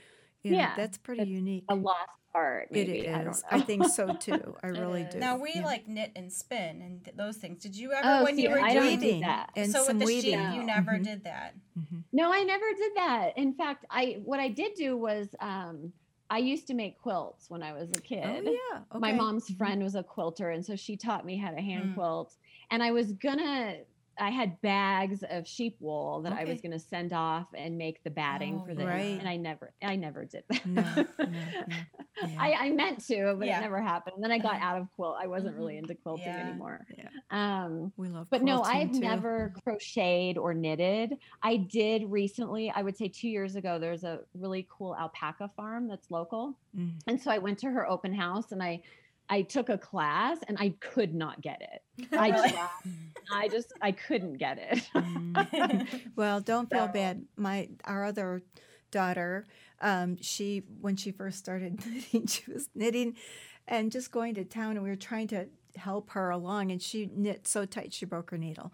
[0.44, 1.64] you know, Yeah, that's pretty it's unique.
[1.70, 2.68] a lost art.
[2.72, 3.10] It Maybe.
[3.10, 3.34] I, don't know.
[3.52, 4.56] I, think so too.
[4.64, 5.20] I really do.
[5.20, 5.66] Now we Yeah.
[5.66, 7.62] like knit and spin and th- those things.
[7.62, 9.52] Did you ever Oh, when see, you were I don't doing do that.
[9.56, 10.40] and so some with the weaving.
[10.40, 10.66] sheep, you No.
[10.66, 11.04] never Mhm.
[11.04, 11.54] did that.
[11.80, 12.04] Mhm.
[12.12, 13.38] no, I never did that.
[13.38, 15.94] In fact, I, what I did do was, um,
[16.30, 18.24] I used to make quilts when I was a kid.
[18.26, 18.80] Oh yeah.
[18.92, 19.00] Okay.
[19.00, 19.58] my mom's Mhm.
[19.58, 21.96] friend was a quilter and so she taught me how to hand Mm.
[21.96, 22.36] quilt
[22.72, 23.78] and i was gonna
[24.20, 28.10] i had bags of sheep wool that i was gonna send off and make the
[28.10, 29.20] batting Oh, for them Right.
[29.20, 31.06] and i never i never did that No, no,
[31.68, 31.76] no.
[32.22, 32.28] Yeah.
[32.40, 33.58] I, I meant to but Yeah.
[33.58, 35.80] it never happened and then i got out of quilt i wasn't really Mhm.
[35.80, 36.40] into quilting Yeah.
[36.40, 36.86] anymore
[37.32, 39.00] um we love but no, I've too.
[39.00, 41.18] never crocheted or knitted.
[41.42, 45.88] I did recently, I would say two years ago, there's a really cool alpaca farm
[45.88, 46.56] that's local.
[46.78, 46.94] Mm.
[47.08, 48.82] And so I went to her open house and I
[49.30, 52.08] I took a class and I could not get it.
[52.14, 52.54] I Really?
[53.34, 54.90] I just I couldn't get it.
[54.96, 55.88] Mm.
[56.16, 57.24] well, don't feel bad.
[57.38, 58.42] My our other
[58.92, 59.46] daughter,
[59.82, 63.16] um, she when she first started knitting, she was knitting
[63.68, 67.10] and just going to town, and we were trying to help her along, and she
[67.16, 68.72] knit so tight she broke her needle.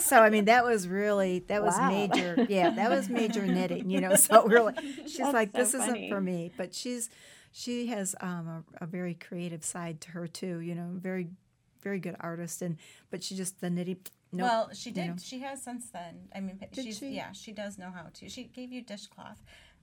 [0.00, 1.88] so I mean, that was really that was Wow.
[1.88, 2.46] major.
[2.48, 3.90] Yeah, that was major knitting.
[3.90, 4.72] You know, so we're
[5.06, 7.10] she's That's like, so this isn't for me, but she's
[7.56, 10.58] she has um, a, a very creative side to her too.
[10.58, 11.28] You know, very
[11.82, 12.76] very good artist, and
[13.10, 13.96] but she just the nitty
[14.32, 14.48] Nope.
[14.50, 15.06] Well, she you did.
[15.06, 15.14] know.
[15.22, 16.28] She has since then.
[16.34, 17.10] I mean, Did she's she?
[17.10, 18.28] yeah, she does know how to.
[18.28, 19.40] She gave you dishcloth.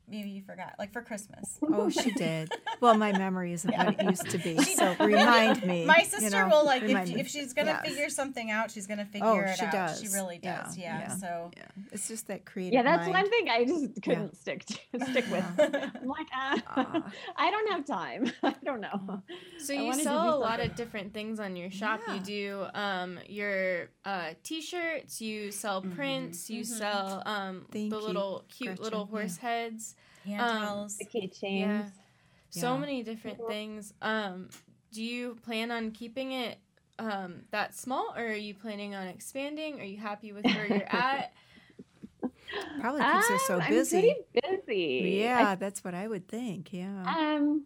[0.09, 1.57] Maybe you forgot, like for Christmas.
[1.73, 2.51] Oh, she did.
[2.81, 4.57] Well, my memory isn't what it used to be.
[4.63, 5.85] She- So remind me.
[5.85, 7.87] My you sister know, will like if, if she's gonna Yes.
[7.89, 9.71] figure something out, she's gonna figure Oh, it she out.
[9.71, 10.01] does.
[10.01, 10.77] She really does.
[10.77, 10.99] Yeah.
[10.99, 11.15] yeah.
[11.15, 12.73] So Yeah, it's just that creative.
[12.73, 13.13] yeah, that's mind.
[13.13, 14.75] one thing I just couldn't stick to,
[15.11, 15.45] stick with.
[15.59, 17.11] I'm like, uh, Ah.
[17.37, 18.31] I don't have time.
[18.43, 19.21] I don't know.
[19.59, 22.01] So you wanted to sell a lot of different things on your shop.
[22.07, 22.15] Yeah.
[22.15, 25.21] You do um, your uh, t-shirts.
[25.21, 26.49] You sell prints.
[26.49, 28.83] You sell um, Thank the you, little cute Gretchen.
[28.83, 29.17] little Yeah.
[29.19, 29.95] horse heads.
[30.25, 30.97] Hand Um, towels.
[30.97, 31.59] The keychains.
[31.59, 31.89] Yeah.
[32.49, 32.77] So Yeah.
[32.79, 33.93] many different things.
[34.01, 34.49] Um,
[34.91, 36.57] do you plan on keeping it
[36.99, 39.79] um, that small, or are you planning on expanding?
[39.79, 41.31] Are you happy with where you're at?
[42.79, 44.15] Probably because they're so Um, I'm busy.
[44.33, 45.17] pretty busy.
[45.19, 46.73] Yeah, that's what I would think.
[46.73, 47.03] Yeah.
[47.07, 47.65] Um,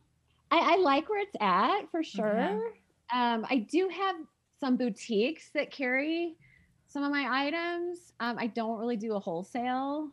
[0.51, 2.57] I, I like where it's at for sure.
[3.13, 4.15] Um, I do have
[4.59, 6.35] some boutiques that carry
[6.87, 8.13] some of my items.
[8.19, 10.11] Um, I don't really do a wholesale,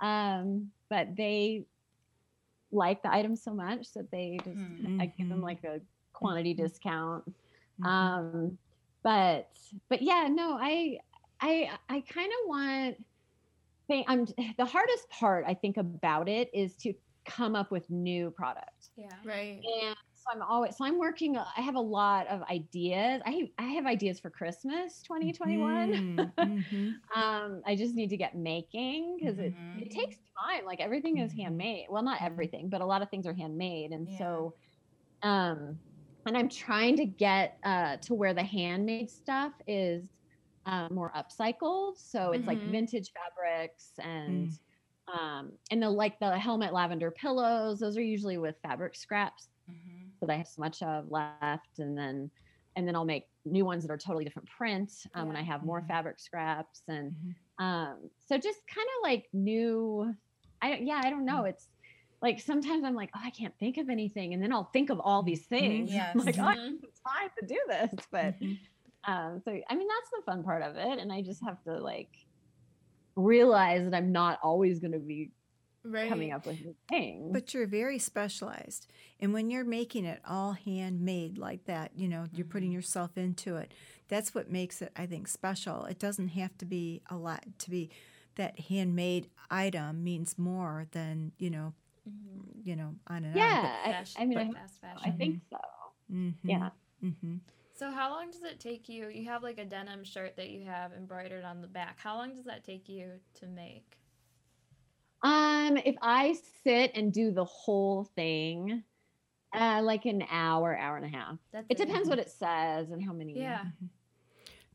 [0.00, 1.66] um, but they
[2.74, 5.00] like the items so much that they just Mhm.
[5.00, 5.80] I give them like a
[6.12, 7.24] quantity discount.
[7.80, 7.86] Mhm.
[7.86, 8.58] Um,
[9.02, 9.50] but
[9.88, 10.98] but yeah, no, I
[11.40, 13.06] I I kind of want.
[13.86, 14.24] Think I'm
[14.58, 18.90] the hardest part I think about it is to come up with new product.
[18.96, 19.08] Yeah.
[19.24, 19.62] Right.
[19.82, 21.36] And so I'm always so I'm working.
[21.36, 23.22] I have a lot of ideas.
[23.26, 25.92] I I have ideas for Christmas 2021.
[26.16, 27.02] Mm, mhm.
[27.16, 29.78] um, I just need to get making because it Mhm.
[29.78, 30.64] it takes time.
[30.66, 31.34] Like everything is Mhm.
[31.34, 31.86] handmade.
[31.90, 34.10] Well, not everything, but a lot of things are handmade, and Yeah.
[34.10, 34.54] so
[35.22, 35.80] um,
[36.26, 40.08] and I'm trying to get uh to where the handmade stuff is
[40.66, 41.96] uh, more upcycled.
[41.98, 42.64] So it's like Mhm.
[42.64, 44.58] vintage fabrics and Mm.
[45.12, 47.80] um and the like the helmet lavender pillows.
[47.80, 49.48] Those are usually with fabric scraps.
[50.26, 52.30] That I have so much of left, and then
[52.76, 55.62] and then I'll make new ones that are totally different print um, when I have
[55.62, 55.88] more Mhm.
[55.88, 57.34] fabric scraps, and Mhm.
[57.58, 60.14] um, so just kind of like new.
[60.62, 61.44] I don't, yeah, I don't know.
[61.44, 61.68] It's
[62.22, 65.00] like sometimes I'm like, oh, I can't think of anything, and then I'll think of
[65.00, 66.00] all these things.
[66.14, 66.18] Yes.
[66.18, 66.80] I'm like, oh, I Mhm.
[66.82, 68.34] have time to do this, but
[69.06, 71.80] um, so I mean that's the fun part of it, and I just have to
[71.82, 72.10] like
[73.16, 75.32] realize that I'm not always going to be
[75.84, 76.08] Right.
[76.08, 77.32] coming up with new things.
[77.32, 78.86] But you're very specialized.
[79.20, 82.76] And when you're making it all handmade like that, you know, you're putting Mm-hmm.
[82.76, 83.72] yourself into it.
[84.08, 85.84] That's what makes it, I think, special.
[85.84, 87.90] It doesn't have to be a lot to be
[88.36, 91.72] that handmade item means more than, you know,
[92.62, 95.56] you know, on and yeah, I, Fashion, I mean, I, fast I think so.
[96.10, 96.34] on.
[96.42, 96.68] hmm Yeah.
[97.00, 97.36] hmm
[97.74, 99.08] So how long does it take you?
[99.08, 101.98] You have like a denim shirt that you have embroidered on the back.
[101.98, 103.96] How long does that take you to make?
[105.24, 108.84] Um, if I sit and do the whole thing,
[109.54, 111.38] uh, like an hour, hour and a half.
[111.52, 113.38] That's It depends what it says and how many.
[113.38, 113.64] Yeah.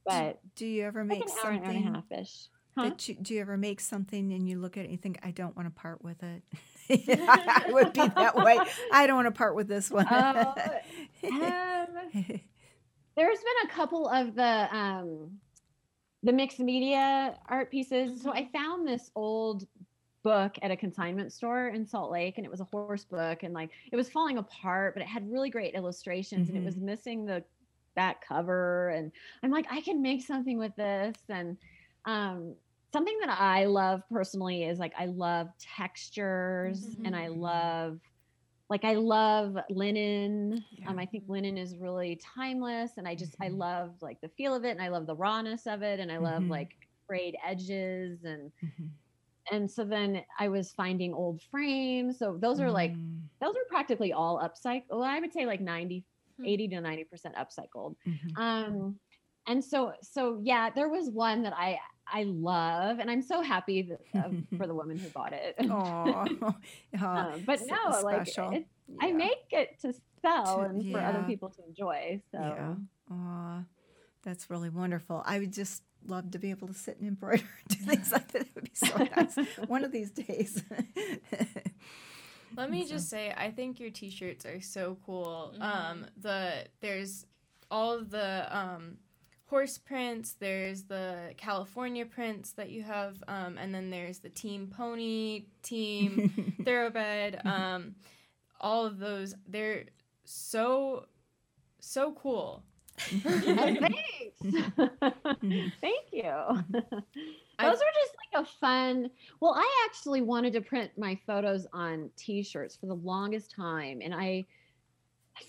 [0.06, 2.48] But Do you ever like make an hour, hour and a something half ish.
[2.76, 2.92] Huh?
[3.06, 5.32] you, do you ever make something and you look at it and you think, I
[5.32, 6.44] don't want to part with it?
[6.90, 8.58] I would be that way.
[8.92, 10.08] I don't want to part with this one.
[10.10, 10.54] Oh,
[11.24, 11.88] Um,
[13.16, 15.32] there's been a couple of the um
[16.24, 18.22] the mixed media art pieces.
[18.22, 19.66] So I found this old
[20.30, 23.54] book at a consignment store in Salt Lake and it was a horse book and
[23.54, 27.26] like it was falling apart but it had really great illustrations and it was missing
[27.26, 27.44] the
[27.96, 29.12] back cover and
[29.44, 31.58] I'm like I can make something with this and
[32.06, 32.56] um
[32.94, 37.30] something that I love personally is like I love textures and I Mhm.
[37.30, 38.00] love
[38.70, 40.63] like I love linen.
[40.72, 40.88] Yeah.
[40.88, 43.50] Um, I think linen is really timeless, and I just I Mhm.
[43.50, 46.18] love like the feel of it, and I love the rawness of it, and I
[46.20, 46.50] love Mhm.
[46.50, 46.72] like
[47.08, 49.00] frayed edges, and Mhm.
[49.52, 52.18] And so then I was finding old frames.
[52.20, 54.84] So those are like Mm, those are practically all upcycled.
[54.90, 56.04] Well, I would say like 90,
[56.38, 56.46] Hmm.
[56.46, 57.96] 80 to ninety percent upcycled.
[58.08, 58.38] mhm.
[58.38, 59.00] Um,
[59.48, 61.80] and so so yeah, there was one that I
[62.12, 65.56] I love, and I'm so happy that, uh, for the woman who bought it.
[65.70, 66.26] Aw.
[66.26, 66.54] Aw,
[67.02, 68.66] Um, but no, like it,
[69.00, 72.22] I make it to sell To- and for other people to enjoy.
[72.32, 72.76] So Yeah.
[73.12, 73.64] Aw,
[74.24, 75.22] that's really wonderful.
[75.26, 78.32] I would just love to be able to sit and embroider and do things like
[78.32, 78.42] that.
[78.44, 79.36] It would be so nice.
[79.68, 80.64] One of these days.
[82.56, 85.54] Let me So- just say, I think your t-shirts are so cool.
[85.58, 85.62] Mhm.
[85.62, 87.26] Um, the there's
[87.72, 88.98] all of the um,
[89.46, 90.34] horse prints.
[90.34, 96.56] There's the California prints that you have, um, and then there's the Team Pony, Team
[96.66, 97.42] Thoroughbred.
[97.46, 97.96] Um,
[98.62, 99.86] all of those, they're
[100.26, 101.06] so
[101.80, 102.64] so cool.
[102.98, 103.96] Thanks.
[104.43, 105.71] Mhm.
[105.82, 106.23] Thank you.
[107.62, 109.12] Those are just like a fun.
[109.41, 114.13] Well, I actually wanted to print my photos on T-shirts for the longest time, and
[114.13, 114.47] I,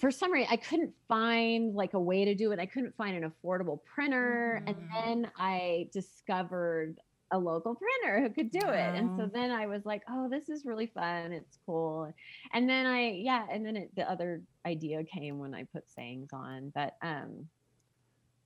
[0.00, 2.58] for some reason, I couldn't find like a way to do it.
[2.60, 4.88] I couldn't find an affordable printer, and Mhm.
[5.04, 7.00] then I discovered
[7.32, 8.94] a local printer who could do it.
[8.94, 11.32] And so then I was like, oh, this is really fun.
[11.32, 12.12] It's cool.
[12.52, 16.32] And then I, yeah, and then it, the other idea came when I put sayings
[16.32, 16.70] on.
[16.70, 17.48] But, um,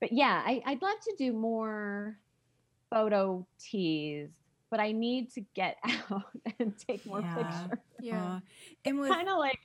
[0.00, 2.18] but yeah, I, I'd love to do more
[2.90, 4.30] photo tees,
[4.70, 5.76] but I need to get
[6.10, 6.22] out
[6.58, 7.34] and take more Yeah.
[7.34, 7.78] pictures.
[8.00, 8.40] Yeah.
[8.84, 9.58] And with Kind of like,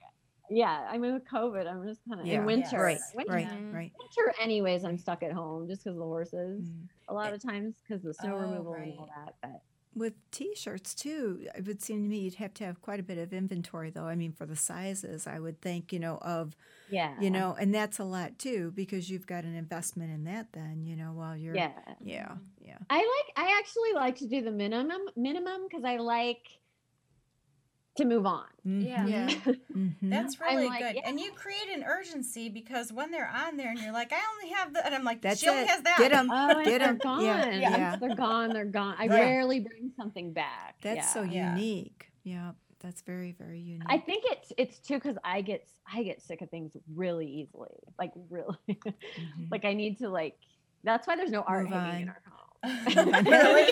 [0.50, 2.40] yeah, I mean, with COVID, I'm just kind of Yeah.
[2.40, 2.82] in winter.
[2.82, 3.92] right, winter, right, right.
[4.00, 6.70] winter, anyways, I'm stuck at home just because of the horses.
[6.70, 6.88] Mm.
[7.10, 9.36] A lot of times because the snow Oh, removal and all that.
[9.42, 9.62] But
[9.96, 13.18] With t-shirts too, it would seem to me you'd have to have quite a bit
[13.18, 14.06] of inventory, though.
[14.06, 16.56] I mean, for the sizes, I would think, you know, of
[16.90, 20.54] yeah, you know, and that's a lot too because you've got an investment in that.
[20.54, 21.72] Then you know, while you're yeah.
[22.02, 22.78] yeah, yeah.
[22.90, 23.48] I like.
[23.48, 26.60] I actually like to do the minimum minimum because I like
[28.00, 28.46] to move on.
[28.66, 29.06] Yeah.
[29.06, 29.28] Yeah.
[29.76, 30.10] Mhm.
[30.10, 30.96] That's really like, good.
[30.96, 31.02] yeah.
[31.06, 34.54] And you create an urgency because when they're on there and you're like, I only
[34.56, 35.70] have the, and I'm like, That's she only it.
[35.70, 35.98] has that.
[36.00, 36.30] Get them.
[36.32, 36.98] Oh, and Get they're 'em.
[36.98, 37.24] gone.
[37.24, 37.96] Yeah, yeah.
[37.96, 38.50] They're gone.
[38.52, 38.96] They're gone.
[38.98, 39.20] I Right.
[39.22, 40.76] rarely bring something back.
[40.82, 41.06] That's yeah.
[41.14, 41.56] so Yeah.
[41.56, 42.08] unique.
[42.24, 43.88] Yeah, that's very very unique.
[43.88, 47.78] I think it's it's too because I get I get sick of things really easily.
[47.98, 49.52] Like really, Mhm.
[49.52, 50.36] like I need to like.
[50.84, 53.26] That's why there's no art Move hanging in our home.
[53.26, 53.72] really?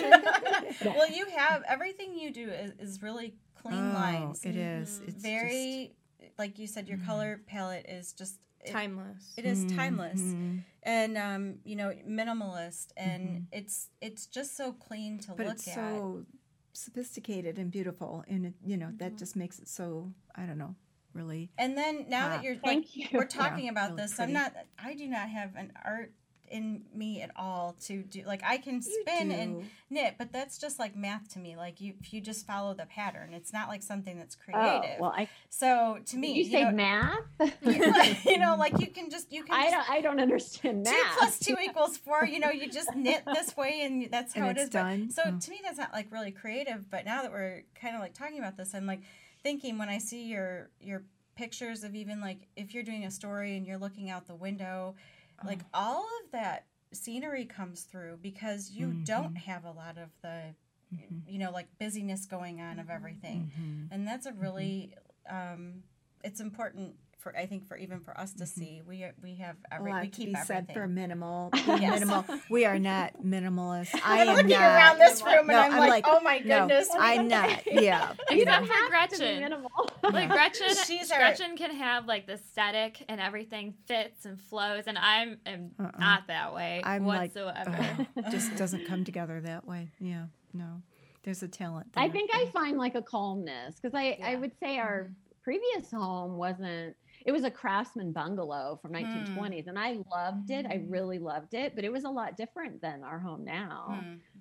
[0.84, 4.44] well, you have everything you do is, is really clean oh, lines.
[4.44, 5.00] it is.
[5.00, 5.08] Mhm.
[5.08, 5.94] It's Very,
[6.38, 7.06] like you said, your Mhm.
[7.06, 9.34] color palette is just it- Timeless.
[9.36, 10.64] It is just, timeless Mhm.
[10.82, 13.46] and um, you know minimalist, and Mhm.
[13.52, 15.74] it's it's just so clean to but look it's at.
[15.74, 16.26] so
[16.72, 19.18] sophisticated and beautiful, and it, you know that Mhm.
[19.18, 20.74] just makes it so I don't know,
[21.12, 21.50] really.
[21.58, 22.28] and then now Ah.
[22.30, 23.06] that you're like you.
[23.12, 24.30] we're talking about really this, pretty.
[24.30, 24.54] I'm not.
[24.78, 26.12] I do not have an art
[26.50, 30.78] in me at all to do like I can spin and knit, but that's just
[30.78, 31.56] like math to me.
[31.56, 34.64] Like you, if you just follow the pattern, it's not like something that's creative.
[34.66, 35.00] Oh, creative.
[35.00, 37.18] well, I so to me, you say know, math.
[38.26, 39.54] you know, like you can just you can.
[39.54, 39.90] I just, don't.
[39.98, 40.94] I don't understand math.
[40.94, 42.24] Two plus two equals four.
[42.26, 44.70] You know, you just knit this way, and that's how And it is.
[44.70, 45.10] But- done.
[45.10, 45.38] so Oh.
[45.38, 46.90] to me, that's not like really creative.
[46.90, 49.00] But now that we're kind of like talking about this, I'm like
[49.42, 51.02] thinking when I see your your
[51.36, 54.96] pictures of even like if you're doing a story and you're looking out the window,
[55.44, 55.80] like Oh.
[55.80, 59.42] all of that scenery comes through because you don't Mhm.
[59.42, 60.54] have a lot of the
[60.94, 61.22] Mhm.
[61.28, 63.88] you know like busyness going on of everything Mhm.
[63.90, 64.94] and that's a really
[65.28, 65.82] um
[66.24, 68.48] it's important for i think for even for us to Mhm.
[68.48, 71.50] see we are, we have A every lot we to keep be said for minimal.
[71.66, 72.00] Yes.
[72.00, 72.24] Minimal.
[72.48, 73.90] We are not minimalist.
[74.04, 74.62] I I'm looking not.
[74.62, 76.88] around this room and I'm, I'm like, like, oh my no, goodness.
[76.98, 77.66] I'm not.
[77.70, 78.14] Yeah.
[78.30, 78.66] You you don't know.
[78.68, 79.40] For have to be Gretchen.
[79.42, 79.70] minimal.
[80.12, 84.84] Like Gretchen, She's our- Gretchen can have like the aesthetic and everything fits and flows,
[84.86, 85.98] and I'm am Uh-uh.
[85.98, 88.06] not that way I'm like, whatsoever.
[88.16, 89.90] Ugh, just doesn't come together that way.
[90.00, 90.26] Yeah.
[90.52, 90.82] No.
[91.24, 91.88] There's a talent.
[91.96, 95.10] I think I find like a calmness because I, I would say our
[95.42, 100.64] previous home wasn't it was a craftsman bungalow from 1920s and I loved it.
[100.66, 100.86] I Mm.
[100.90, 103.98] really loved it, but it was a lot different than our home now.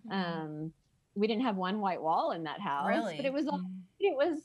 [0.07, 0.11] Hmm.
[0.11, 0.73] Um
[1.15, 3.15] we didn't have one white wall in that house, Really?
[3.17, 3.71] but it was all- Mm.
[3.99, 4.39] it was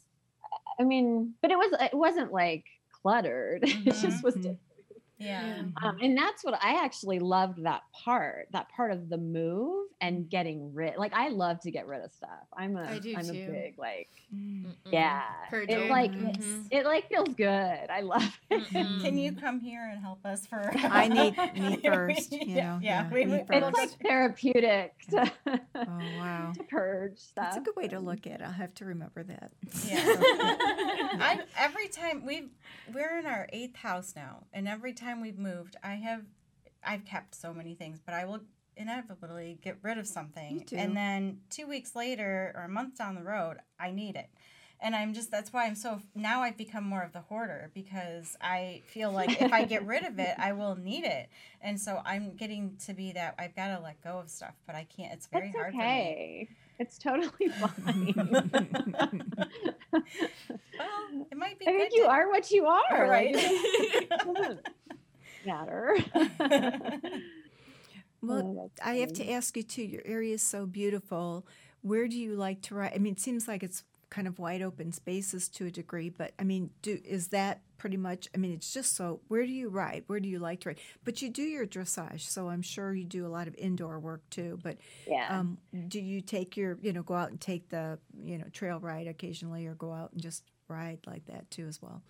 [0.78, 2.64] I mean, but it was it wasn't like
[3.02, 3.60] cluttered.
[3.64, 4.42] it just was Mhm.
[4.42, 4.60] different.
[5.22, 9.86] Yeah Um, and that's what I actually loved that part, that part of the move
[10.00, 10.96] and getting rid.
[10.96, 12.46] Like I love to get rid of stuff.
[12.56, 13.46] I'm a I do am a too.
[13.50, 14.64] big like Mm.
[14.64, 14.74] Mm-mm.
[14.90, 15.22] yeah.
[15.50, 15.78] Purging.
[15.78, 16.66] It like Mhm.
[16.70, 17.90] it like feels good.
[17.90, 18.62] I love it.
[18.70, 19.02] Mm-mm.
[19.02, 22.32] can you come here and help us for I need me first.
[22.32, 22.78] You yeah, know.
[22.82, 23.10] yeah, Yeah.
[23.12, 25.30] we- we- It's like therapeutic to,
[25.76, 26.52] Oh wow.
[26.56, 27.44] to purge stuff.
[27.44, 28.44] That's a good way to look at it.
[28.44, 29.52] I'll have to remember that.
[29.86, 30.02] Yeah.
[31.20, 32.48] I every time we
[32.92, 36.22] we're in our eighth house now, and every time we've moved, I have
[36.84, 38.40] I've kept so many things, but I will
[38.76, 43.22] inevitably get rid of something, and then two weeks later or a month down the
[43.22, 44.30] road, I need it.
[44.84, 48.36] And I'm just that's why I'm so now I've become more of the hoarder because
[48.40, 51.28] I feel like if I get rid of it, I will need it.
[51.60, 54.74] And so I'm getting to be that I've got to let go of stuff, but
[54.74, 55.12] I can't.
[55.12, 55.84] It's very That's hard for me.
[55.84, 56.48] okay.
[56.80, 58.14] It's totally fine.
[60.78, 61.68] Well, it might be.
[61.68, 62.82] I think you to- are what you are.
[63.04, 63.36] All right.
[65.44, 67.00] Like, it doesn't matter.
[68.22, 69.82] Well, Oh, I have to ask you too.
[69.82, 71.46] Your area is so beautiful.
[71.82, 72.92] Where do you like to ride?
[72.94, 76.32] I mean, it seems like it's kind of wide open spaces to a degree, but
[76.38, 78.28] I mean, do is that pretty much?
[78.34, 79.20] I mean, it's just so.
[79.28, 80.04] Where do you ride?
[80.06, 80.80] Where do you like to ride?
[81.04, 84.22] But you do your dressage, so I'm sure you do a lot of indoor work
[84.30, 84.58] too.
[84.62, 85.28] But Yeah.
[85.28, 85.58] um,
[85.88, 89.08] do you take your, you know, go out and take the, you know, trail ride
[89.08, 92.02] occasionally, or go out and just ride like that too as well?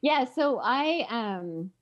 [0.00, 1.72] Yeah, so I um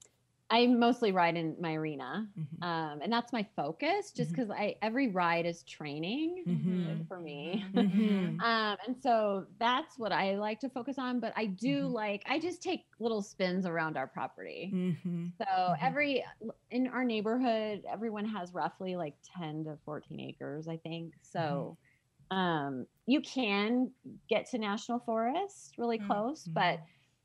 [0.55, 2.65] I mostly ride in my arena, Mhm.
[2.65, 4.13] um, and that's my focus.
[4.13, 7.09] Just because I every ride is training Mhm.
[7.09, 7.65] for me.
[7.73, 8.45] Mhm.
[8.45, 11.21] Um, and so that's what I like to focus on.
[11.21, 11.95] But I do Mhm.
[11.95, 14.79] like I just take little spins around our property.
[15.43, 16.25] So every
[16.71, 21.15] in our neighborhood, everyone has roughly like 10 to 14 acres, I think.
[21.23, 21.79] So
[22.31, 23.93] um you can
[24.29, 26.81] get to national forest really close, but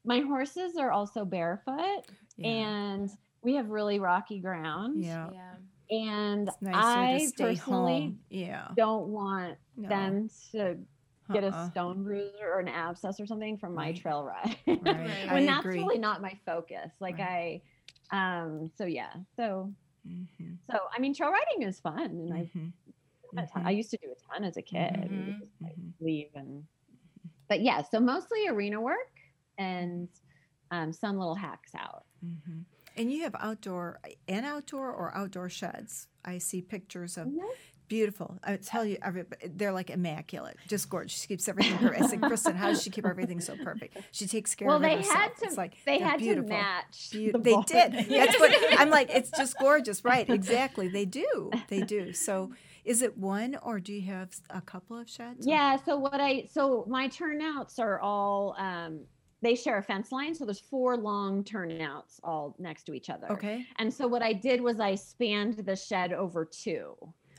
[0.06, 2.04] my horses are also barefoot
[2.40, 2.48] Yeah.
[2.48, 3.10] and
[3.42, 5.04] we have really rocky ground.
[5.04, 5.30] yeah.
[5.34, 5.56] Yeah.
[5.92, 8.20] And I to stay personally home.
[8.30, 8.68] Yeah.
[8.76, 9.90] don't want No.
[9.90, 10.78] them to
[11.34, 11.50] get Uh-uh.
[11.66, 13.96] a stone bruise or an abscess or something from my Right.
[13.96, 14.56] trail ride.
[14.68, 14.82] Right.
[14.86, 15.28] Right.
[15.30, 15.80] I when that's agree.
[15.80, 16.92] really not my focus.
[17.00, 17.62] Like I
[18.12, 19.14] um so yeah.
[19.36, 19.72] So
[20.08, 20.58] Mhm.
[20.72, 22.72] so I mean trail riding is fun and I Mhm.
[23.38, 25.08] a ton- I used to do a ton as a kid.
[25.12, 25.94] We would just, like, Mhm.
[26.00, 26.66] leave and
[27.48, 29.12] but yeah, so mostly arena work
[29.58, 30.08] and
[30.72, 32.06] um, some little hacks out.
[32.26, 32.66] Mhm.
[32.98, 36.08] And you have outdoor and outdoor or outdoor sheds.
[36.26, 37.40] I see pictures of Mhm.
[37.88, 38.38] beautiful.
[38.44, 38.98] I tell you,
[39.56, 41.20] they're like immaculate, just gorgeous.
[41.22, 42.02] She keeps everything perfect.
[42.04, 43.98] I said, Kristen, how does she keep everything so perfect?
[44.12, 45.16] She takes care Well, of it they herself.
[45.16, 46.50] had to It's like they had beautiful.
[46.50, 47.10] to match.
[47.14, 47.94] Beau- the they did.
[48.10, 49.10] That's what I'm like.
[49.12, 50.30] It's just gorgeous, right?
[50.30, 50.88] Exactly.
[50.90, 51.52] They do.
[51.70, 52.12] They do.
[52.14, 52.52] So,
[52.86, 55.48] is it one or do you have a couple of sheds?
[55.48, 55.78] Yeah.
[55.78, 59.06] So what I so my turnouts are all um,
[59.42, 63.32] they share a fence line, so there's four long turnouts all next to each other.
[63.32, 63.66] Okay.
[63.78, 66.96] And so what I did was I spanned the shed over two,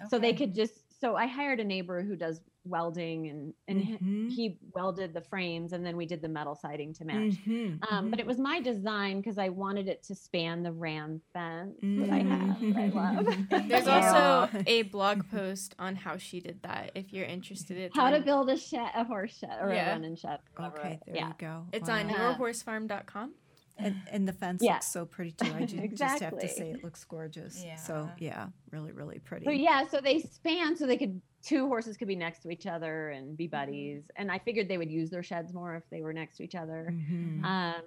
[0.09, 0.90] so they could just.
[1.01, 4.31] So I hired a neighbor who does welding, and and he- Mhm.
[4.31, 7.33] he welded the frames, and then we did the metal siding to match.
[7.47, 7.79] Mhm.
[7.91, 11.79] Um, but it was my design because I wanted it to span the ram fence
[11.81, 12.57] that I have.
[12.59, 12.75] Mhm.
[12.75, 13.27] that I love.
[13.71, 14.47] There's Yeah.
[14.47, 16.91] also a blog post on how she did that.
[16.95, 19.89] If you're interested, it's how to build a shed, a horse shed, or Yeah.
[19.89, 20.41] a running shed.
[20.55, 20.79] whatever.
[20.81, 21.29] Okay, there yeah.
[21.29, 21.67] you go.
[21.73, 21.99] It's Wow.
[22.01, 23.35] on Uh, yourhorsefarm.com.
[23.79, 24.75] And, and the fence Yeah.
[24.75, 25.53] looks so pretty too.
[25.55, 27.63] I ju- just have to say it looks gorgeous.
[27.65, 27.77] Yeah.
[27.77, 28.27] So Yeah.
[28.29, 29.47] yeah, really, really pretty.
[29.47, 32.67] So yeah, so they span so they could two horses could be next to each
[32.67, 34.03] other and be buddies.
[34.17, 36.55] And I figured they would use their sheds more if they were next to each
[36.55, 36.89] other.
[36.93, 37.43] Mhm.
[37.43, 37.83] Um,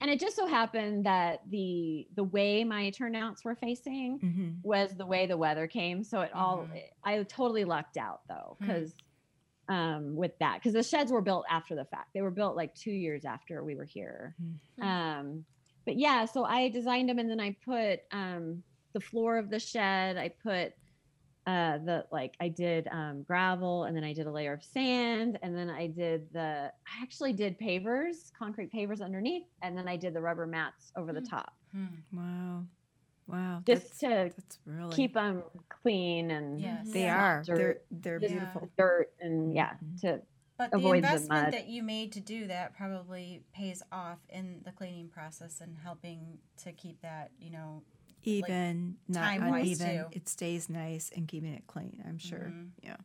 [0.00, 4.62] and it just so happened that the the way my turnouts were facing Mhm.
[4.62, 6.04] was the way the weather came.
[6.04, 6.82] So it all Mhm.
[7.02, 8.66] I totally lucked out though, Hmm.
[8.66, 8.94] because
[9.68, 12.08] um, with that, because the sheds were built after the fact.
[12.14, 14.34] They were built like two years after we were here.
[14.80, 14.82] Mhm.
[14.84, 15.44] Um,
[15.84, 18.62] but yeah, so I designed them and then I put um,
[18.94, 20.16] the floor of the shed.
[20.16, 20.72] I put
[21.46, 25.38] uh, the like I did um, gravel and then I did a layer of sand
[25.42, 29.96] and then I did the I actually did pavers, concrete pavers underneath, and then I
[29.96, 31.30] did the rubber mats over the Mm.
[31.30, 31.86] top Hmm.
[32.12, 32.64] Wow.
[33.28, 33.62] Wow.
[33.66, 36.90] just that's, to that's really keep them clean and Yes.
[36.90, 37.42] they are.
[37.44, 38.28] dirt, They're they're Yeah.
[38.28, 38.70] beautiful.
[38.76, 40.00] dirt and yeah Mhm.
[40.00, 40.22] to
[40.56, 41.52] But the avoid the investment mud.
[41.52, 46.38] that you made to do that probably pays off in the cleaning process and helping
[46.64, 47.82] to keep that, you know,
[48.24, 49.86] Even not uneven.
[49.86, 50.06] too.
[50.12, 52.52] It stays nice and keeping it clean, I'm sure.
[52.52, 52.70] Mhm.
[52.82, 52.96] Yeah.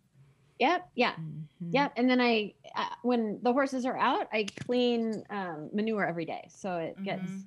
[0.59, 1.47] yep yeah Mhm.
[1.71, 1.93] Yep.
[1.97, 6.47] And then I, uh, when the horses are out, I clean um, manure every day.
[6.49, 7.43] So it gets, Mhm.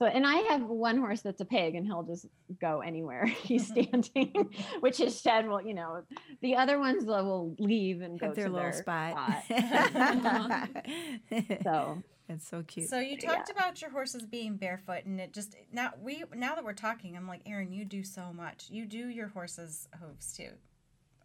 [0.00, 2.24] So, and I have one horse that's a pig and he'll just
[2.58, 4.48] go anywhere he's standing,
[4.80, 6.02] which his shed will, you know,
[6.40, 9.44] the other ones will- will leave and go their to little their spot.
[11.62, 12.88] So, it's so cute.
[12.88, 13.34] So you Yeah.
[13.34, 17.16] talked about your horses being barefoot, and it just now we now that we're talking,
[17.16, 18.70] I'm like, Erin, you do so much.
[18.70, 20.52] You do your horses' hooves too.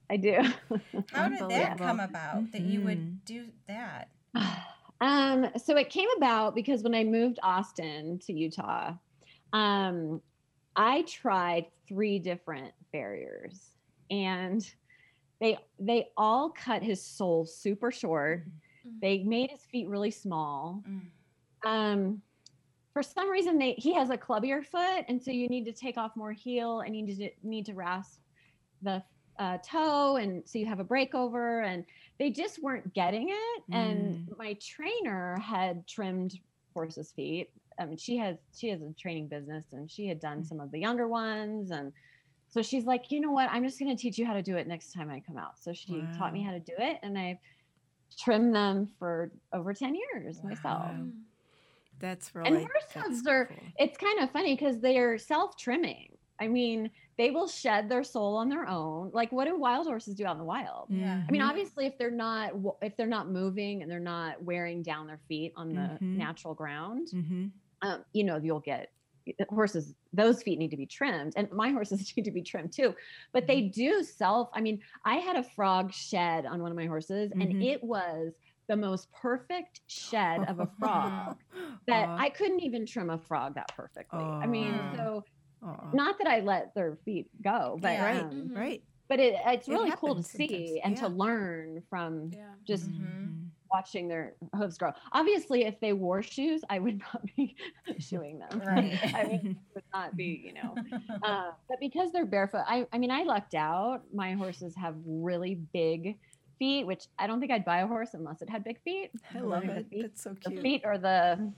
[0.09, 0.41] I do.
[1.11, 3.15] How did that come about that you would mm-hmm.
[3.23, 4.09] do that?
[5.01, 8.93] um, so it came about because when I moved Austin to Utah,
[9.53, 10.21] um,
[10.75, 13.71] I tried three different farriers
[14.09, 14.67] and
[15.39, 18.45] they they all cut his sole super short.
[18.85, 19.01] Mhm.
[19.01, 20.83] They made his feet really small.
[20.87, 21.01] Mm.
[21.65, 22.21] Um,
[22.93, 25.97] for some reason, they he has a clubbier foot, and so you need to take
[25.97, 28.21] off more heel, and you need to need to rasp
[28.81, 29.03] the
[29.39, 31.85] uh, toe, and so you have a breakover, and
[32.17, 33.63] they just weren't getting it.
[33.71, 36.39] And my trainer had trimmed
[36.73, 37.49] horses' feet.
[37.77, 40.47] I mean, she has she has a training business, and she had done Mm.
[40.47, 41.91] some of the younger ones, and
[42.47, 43.49] so she's like, you know what?
[43.51, 45.59] I'm just going to teach you how to do it next time I come out.
[45.59, 47.37] So she taught me how to do it, and I've
[48.17, 50.63] trimmed them for over 10 years myself.
[50.85, 50.91] Wow.
[50.97, 51.11] Mm.
[51.99, 56.11] That's really horse that's hooves are- It's kind of funny because they're self trimming.
[56.39, 59.11] I mean, they will shed their sole on their own.
[59.13, 60.89] Like, what do wild horses do out in the wild?
[60.89, 61.23] Yeah.
[61.27, 65.07] I mean, obviously, if they're not if they're not moving and they're not wearing down
[65.07, 66.13] their feet on the Mhm.
[66.13, 67.53] natural ground, Mhm.
[67.81, 68.89] um, you know, you'll get
[69.49, 69.95] horses.
[70.13, 72.95] Those feet need to be trimmed, and my horses need to be trimmed too.
[73.33, 73.47] But Mm-hmm.
[73.47, 74.49] they do self.
[74.53, 77.61] I mean, I had a frog shed on one of my horses, and Mhm.
[77.61, 78.33] it was
[78.67, 81.37] the most perfect shed of a frog
[81.87, 82.17] that Aw.
[82.17, 84.35] I couldn't even trim a frog that perfectly.
[84.41, 85.23] I mean, so
[85.65, 85.89] Aw.
[85.93, 88.05] not that I let their feet go, but Yeah.
[88.05, 88.55] right, um, Mhm.
[88.57, 88.83] right.
[89.07, 92.53] but it, it's It really cool to sometimes, see and to learn from Yeah.
[92.63, 93.49] just Mhm.
[93.71, 94.93] watching their hooves grow.
[95.11, 97.55] Obviously, if they wore shoes, I would not be
[97.99, 98.49] shoeing them.
[98.65, 98.97] Right.
[99.15, 100.73] I mean, it would not be, you know.
[101.23, 104.01] Uh, but because they're barefoot, I, I mean, I lucked out.
[104.13, 106.17] My horses have really big
[106.57, 109.11] feet, which I don't think I'd buy a horse unless it had big feet.
[109.35, 110.01] I The love feet- it.
[110.01, 110.61] That's so The cute.
[110.63, 111.51] feet or the,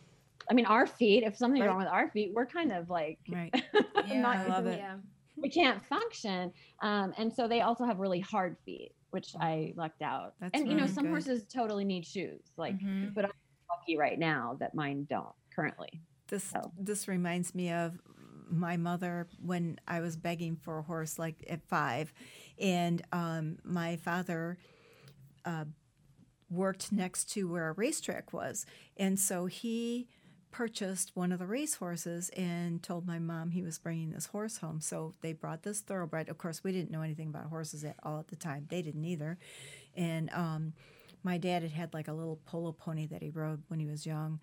[0.50, 1.24] I mean, our feet.
[1.24, 1.68] If something's Right.
[1.70, 3.54] wrong with our feet, we're kind of like Right.
[4.08, 4.22] Yeah.
[4.22, 4.80] not I love it.
[4.80, 4.98] Yeah.
[5.36, 6.52] we can't function.
[6.82, 10.34] Um, and so they also have really hard feet, which I lucked out.
[10.39, 11.12] That's and you know, some good.
[11.12, 12.41] horses totally need shoes.
[12.58, 13.14] Like, Mhm.
[13.14, 13.32] but I'm
[13.70, 16.02] lucky right now that mine don't currently.
[16.28, 16.72] This So.
[16.78, 18.00] this reminds me of
[18.50, 22.14] my mother when I was begging for a horse, like at five,
[22.60, 24.58] and um, my father
[25.45, 25.66] uh,
[26.50, 30.08] worked next to where a racetrack was, and so he
[30.52, 34.58] purchased one of the race horses and told my mom he was bringing this horse
[34.58, 34.82] home.
[34.82, 36.30] So they brought this thoroughbred.
[36.30, 38.68] Of course, we didn't know anything about horses at all at the time.
[38.70, 39.38] They didn't either,
[39.95, 40.74] and um,
[41.24, 44.06] my dad had had like a little polo pony that he rode when he was
[44.06, 44.39] young.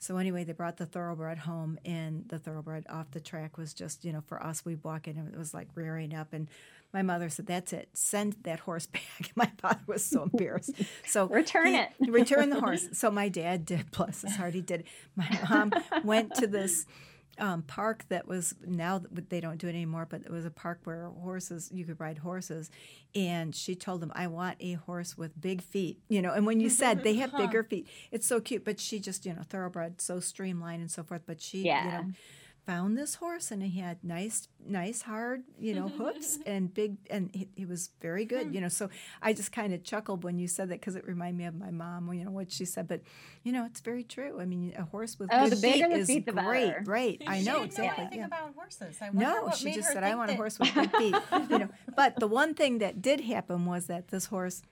[0.00, 4.04] So anyway, they brought the thoroughbred home, and the thoroughbred off the track was just,
[4.04, 6.32] you know, for us, we walk in and it was like rearing up.
[6.32, 6.48] And
[6.94, 10.70] my mother said, "That's it, send that horse back." My father was so embarrassed.
[11.06, 11.90] So Return he- it.
[12.08, 12.88] return the horse.
[12.92, 13.90] So my dad did.
[13.96, 14.84] Bless his heart, he did.
[15.16, 15.72] My mom
[16.04, 16.86] went to this
[17.38, 20.80] um, park that was now they don't do it anymore, but it was a park
[20.84, 22.70] where horses you could ride horses,
[23.14, 26.60] and she told him, "I want a horse with big feet." You know, and when
[26.60, 28.64] you said they have bigger feet, it's so cute.
[28.64, 31.22] But she just you know thoroughbred, so streamlined and so forth.
[31.26, 31.90] But she you Yeah.
[31.90, 32.06] know
[32.68, 37.30] found this horse and he had nice nice hard you know hoofs and big and
[37.32, 38.70] he, he was very good you know hmm.
[38.70, 38.90] so
[39.22, 41.70] i just kind of chuckled when you said that because it reminded me of my
[41.70, 43.00] mom you know what she said but
[43.42, 46.26] you know it's very true i mean a horse with Oh, good feet is feet,
[46.26, 48.26] the great right i know exactly know anything yeah.
[48.26, 48.98] about horses.
[49.12, 51.14] No, she just said, "I want a horse with big feet."
[51.50, 54.62] you know, but the one thing that did happen was that this horse,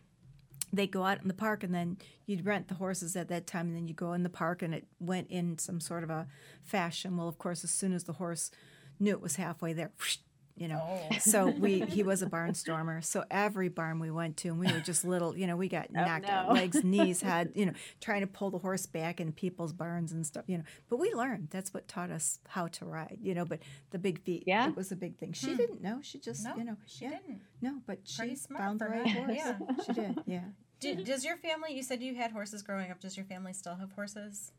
[0.73, 3.69] they go out in the park, and then you'd rent the horses at that time,
[3.69, 6.27] and then you go in the park, and it went in some sort of a
[6.63, 7.17] fashion.
[7.17, 8.51] Well, of course, as soon as the horse
[8.99, 9.91] knew it was halfway there,
[10.57, 10.83] you know.
[10.83, 11.19] Oh.
[11.19, 13.05] So we he was a barnstormer.
[13.05, 15.89] So every barn we went to, and we were just little, you know, we got
[15.91, 16.55] oh, knocked out, no.
[16.55, 20.27] legs, knees, head, you know, trying to pull the horse back in people's barns and
[20.27, 20.65] stuff, you know.
[20.89, 21.49] But we learned.
[21.51, 23.45] That's what taught us how to ride, you know.
[23.45, 24.69] But the big feet, Yeah.
[24.69, 25.33] it was a big thing.
[25.33, 25.57] She hmm.
[25.57, 26.01] didn't know.
[26.03, 27.11] She just, No, you know, she yeah.
[27.11, 27.41] didn't.
[27.61, 29.31] No, but Pretty she found the right horse.
[29.35, 29.59] yeah.
[29.85, 30.45] She did, yeah.
[30.81, 31.75] Do, does your family?
[31.75, 33.01] You said you had horses growing up.
[33.01, 34.53] Does your family still have horses?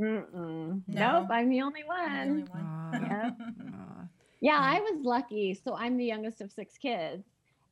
[0.00, 0.82] Mm-mm.
[0.86, 1.20] No.
[1.20, 2.64] Nope, I'm the only You're the only one.
[2.64, 2.64] one.
[2.64, 3.30] Aw, Yeah.
[3.74, 3.99] aw.
[4.40, 5.54] Yeah, I was lucky.
[5.54, 7.26] So I'm the youngest of six kids.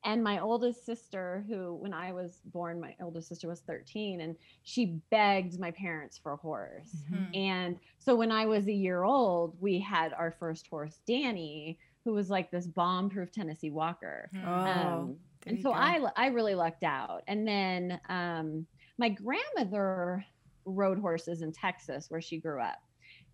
[0.04, 4.36] And my oldest sister, who, when I was born, my oldest sister was 13, and
[4.62, 7.02] she begged my parents for a horse.
[7.10, 7.36] Mhm.
[7.36, 12.12] And so when I was a year old, we had our first horse, Danny, who
[12.12, 14.30] was like this bomb proof Tennessee Walker.
[14.32, 14.44] Mhm.
[14.46, 15.74] Oh, Um, and so go.
[15.74, 17.24] I I really lucked out.
[17.26, 18.66] And then um,
[18.98, 20.24] my grandmother
[20.64, 22.78] rode horses in Texas where she grew up.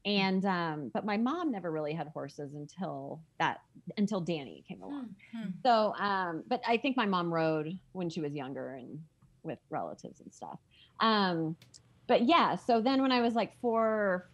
[0.07, 3.61] And um, but my mom never really had horses until that
[3.97, 5.15] until Danny came along.
[5.35, 5.49] Hmm.
[5.65, 8.99] So um, but I think my mom rode when she was younger and
[9.43, 10.59] with relatives and stuff.
[11.01, 11.57] Um,
[12.07, 14.29] but yeah, so then when I was like four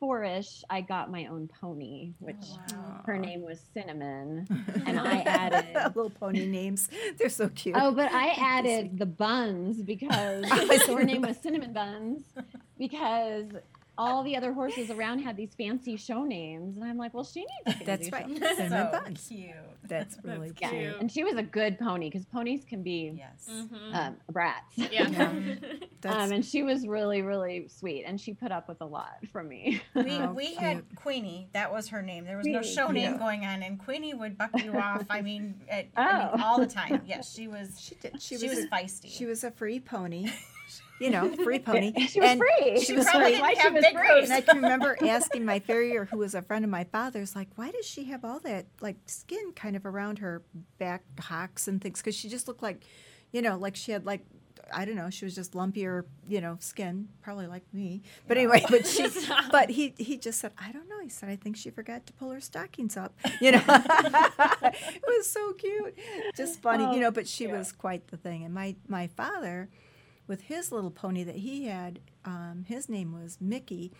[0.00, 2.34] four-ish, I got my own pony, which
[2.72, 3.02] Wow.
[3.06, 4.48] her name was Cinnamon.
[4.84, 6.88] and I added- little pony names.
[7.18, 7.76] They're so cute.
[7.78, 10.48] Oh, but I added the buns because
[10.86, 12.22] so her name was Cinnamon Buns
[12.76, 13.46] because
[13.98, 17.40] all the other horses around had these fancy show names, and I'm like, well, she
[17.40, 18.28] needs a fancy That's right.
[18.28, 18.38] name.
[18.56, 19.28] Cinnamon so buns.
[19.28, 19.50] cute.
[19.84, 20.70] That's really That's cute.
[20.70, 20.96] cute.
[21.00, 23.48] and she was a good pony because ponies can be Yes.
[23.50, 23.94] Mhm.
[23.94, 24.78] um, brats.
[24.78, 25.08] yeah.
[26.00, 29.18] That's, Um, and she was really, really sweet, and she put up with a lot
[29.32, 29.82] from me.
[29.94, 30.58] We, How we cute.
[30.58, 31.48] had Queenie.
[31.52, 32.24] That was her name.
[32.24, 33.18] There was no show name yeah.
[33.18, 35.04] going on, and Queenie would buck you off.
[35.10, 36.42] I mean, at, I mean, Oh.
[36.42, 37.02] all the time.
[37.06, 37.78] Yes, she was.
[37.80, 38.20] she did.
[38.22, 39.08] She, She, was, was, a, feisty.
[39.08, 40.28] she was a free pony.
[41.02, 41.92] You know, free pony.
[42.06, 42.80] she was and free.
[42.80, 43.40] She was probably free.
[43.40, 44.22] Why she have was free.
[44.22, 47.48] And I can remember asking my farrier, who was a friend of my father's, like,
[47.56, 50.42] why does she have all that like skin kind of around her
[50.78, 52.00] back hocks and things?
[52.00, 52.84] Because she just looked like,
[53.32, 54.24] you know, like she had like.
[54.74, 55.10] I don't know.
[55.10, 58.00] She was just lumpier, you know, skin, probably like me.
[58.28, 59.06] But anyway, but she,
[59.50, 61.00] but he, he just said, I don't know.
[61.02, 63.12] He said, I think she forgot to pull her stockings up.
[63.40, 65.98] You know, it was so cute,
[66.36, 67.10] just funny, you Oh, know.
[67.10, 67.58] But she yeah.
[67.58, 68.44] was quite the thing.
[68.44, 69.68] And my my father,
[70.32, 73.92] with his little pony that he had, um, his name was Mickey,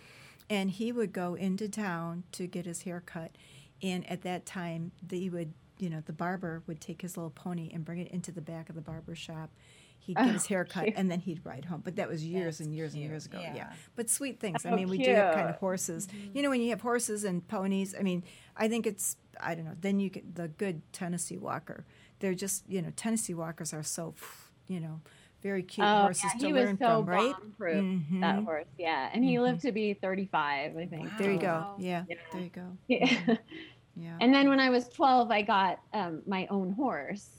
[0.49, 3.35] and he would go into town to get his hair cut.
[3.83, 7.69] And at that time, they would, you know, the barber would take his little pony
[7.71, 9.51] and bring it into the back of the barber shop.
[9.99, 11.81] he'd get Oh, his hair cut and then he'd ride home.
[11.83, 13.39] But that was years That's and years and years ago.
[13.39, 13.55] Yeah.
[13.55, 13.73] yeah.
[13.95, 14.65] But sweet things.
[14.65, 15.59] I mean, we do have kind of cute.
[15.59, 16.07] horses.
[16.33, 18.23] You know, when you have horses and ponies, I mean,
[18.57, 19.75] I think it's I don't know.
[19.79, 21.85] Then you get the good Tennessee Walker.
[22.21, 24.15] They're just you know Tennessee Walkers are so
[24.67, 24.99] you know
[25.43, 27.33] very cute Oh, horses yeah, to learn so from, right?
[27.33, 31.09] bomb-proof, That horse, yeah, and he lived to be 35, I think.
[31.17, 31.75] There you go.
[31.77, 32.15] Yeah, Yeah.
[32.31, 32.77] there you go.
[32.87, 33.35] Yeah.
[33.95, 34.17] Yeah.
[34.21, 37.29] And then when I was 12, I got um, my own horse.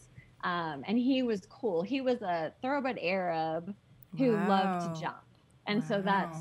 [0.45, 1.83] Um, and he was cool.
[1.83, 3.75] He was a thoroughbred Arab
[4.17, 5.17] who loved to jump.
[5.67, 6.39] And so that's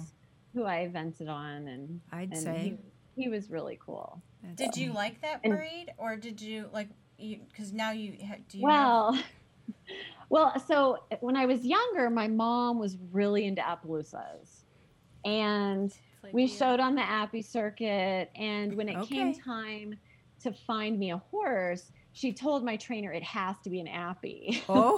[0.54, 1.68] who I evented on.
[1.68, 2.78] And, I'd and say.
[3.16, 4.22] he, he was really cool.
[4.44, 7.40] That's Did you like that And- breed, or did you like you?
[7.50, 8.12] Because now you
[8.50, 8.60] do.
[8.60, 9.16] You have,
[10.34, 14.64] Well, so when I was younger, my mom was really into Appaloosas.
[15.24, 18.32] And Like we showed on the Appy circuit.
[18.36, 19.96] And when it came time
[20.42, 24.64] to find me a horse, she told my trainer it has to be an Appy.
[24.70, 24.96] Oh,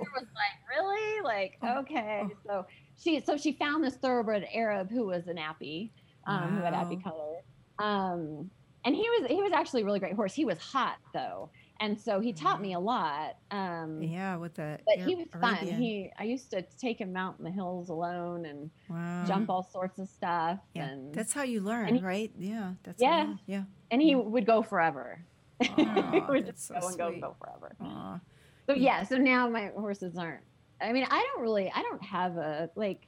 [0.00, 1.22] was like, really?
[1.22, 2.24] Like, Oh, okay.
[2.24, 2.30] oh.
[2.44, 2.66] So
[3.00, 5.92] she so she found this thoroughbred Arab who was an Appy,
[6.26, 7.36] um, who had Appy color.
[7.78, 8.50] Um,
[8.84, 10.34] and he was he was actually a really great horse.
[10.34, 11.50] He was hot though.
[11.80, 13.36] And so he taught me a lot.
[13.50, 15.54] Um yeah, with the but he was fun.
[15.58, 15.80] Arabian.
[15.80, 19.24] He I used to take him out in the hills alone and wow.
[19.26, 20.58] jump all sorts of stuff.
[20.74, 22.32] Yeah, And that's how you learn, he- right?
[22.38, 23.34] Yeah, that's Yeah.
[23.46, 23.62] Yeah.
[23.90, 25.20] and he would go forever.
[25.62, 27.76] he Aw, would just so go and go, go forever.
[27.80, 28.20] Aw.
[28.66, 30.42] So yeah, so now my horses aren't.
[30.80, 31.70] I mean, I don't really.
[31.74, 33.06] I don't have a like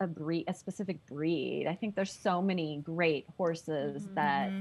[0.00, 1.66] a breed, a specific breed.
[1.68, 4.14] I think there's so many great horses Mhm.
[4.16, 4.56] that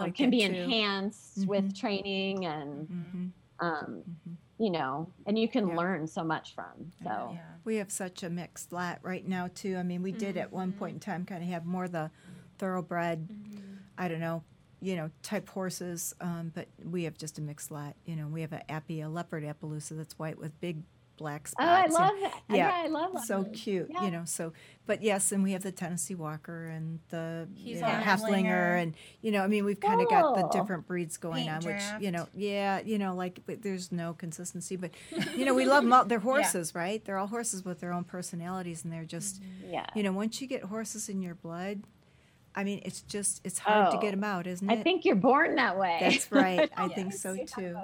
[0.00, 0.44] um, can be too.
[0.44, 1.76] enhanced with Mhm.
[1.78, 4.36] training and Mhm, um, mhm.
[4.58, 5.76] you know, and you can Yeah.
[5.76, 6.92] learn so much from.
[7.02, 7.58] So Yeah.
[7.64, 9.76] We have such a mixed lot right now too.
[9.76, 10.78] I mean, we did at one Mm-hmm.
[10.78, 12.10] point in time kind of have more the
[12.58, 13.78] thoroughbred, Mhm.
[13.98, 14.42] I don't know,
[14.80, 17.96] you know, type horses, um, but we have just a mixed lot.
[18.04, 20.82] You know, we have a appy, a leopard Appaloosa that's white with big
[21.22, 21.86] black oh, I spots.
[21.86, 22.42] and love that.
[22.50, 23.20] yeah, Yeah, I love it.
[23.22, 23.60] so leopards.
[23.62, 24.04] cute, Yeah.
[24.04, 24.22] you know.
[24.26, 24.52] So,
[24.86, 28.44] but yes, and we have the Tennessee Walker and the He's you know, a Haflinger,
[28.44, 28.82] Haflinger.
[28.82, 31.72] and you know, I mean, we've kind of got the different breeds going Paint on,
[31.72, 34.90] which you know, yeah, you know, like but there's no consistency, but
[35.36, 36.04] you know, we love them all.
[36.04, 37.04] They're horses, right?
[37.04, 39.72] They're all horses with their own personalities, and they're just, mm-hmm.
[39.74, 39.86] Yeah.
[39.94, 41.82] you know, once you get horses in your blood,
[42.54, 44.78] I mean, it's just it's hard to Oh, get them out, isn't it?
[44.80, 45.98] I think you're born that way.
[46.00, 46.68] that's right.
[46.76, 46.94] I Yes.
[46.94, 47.76] think so too.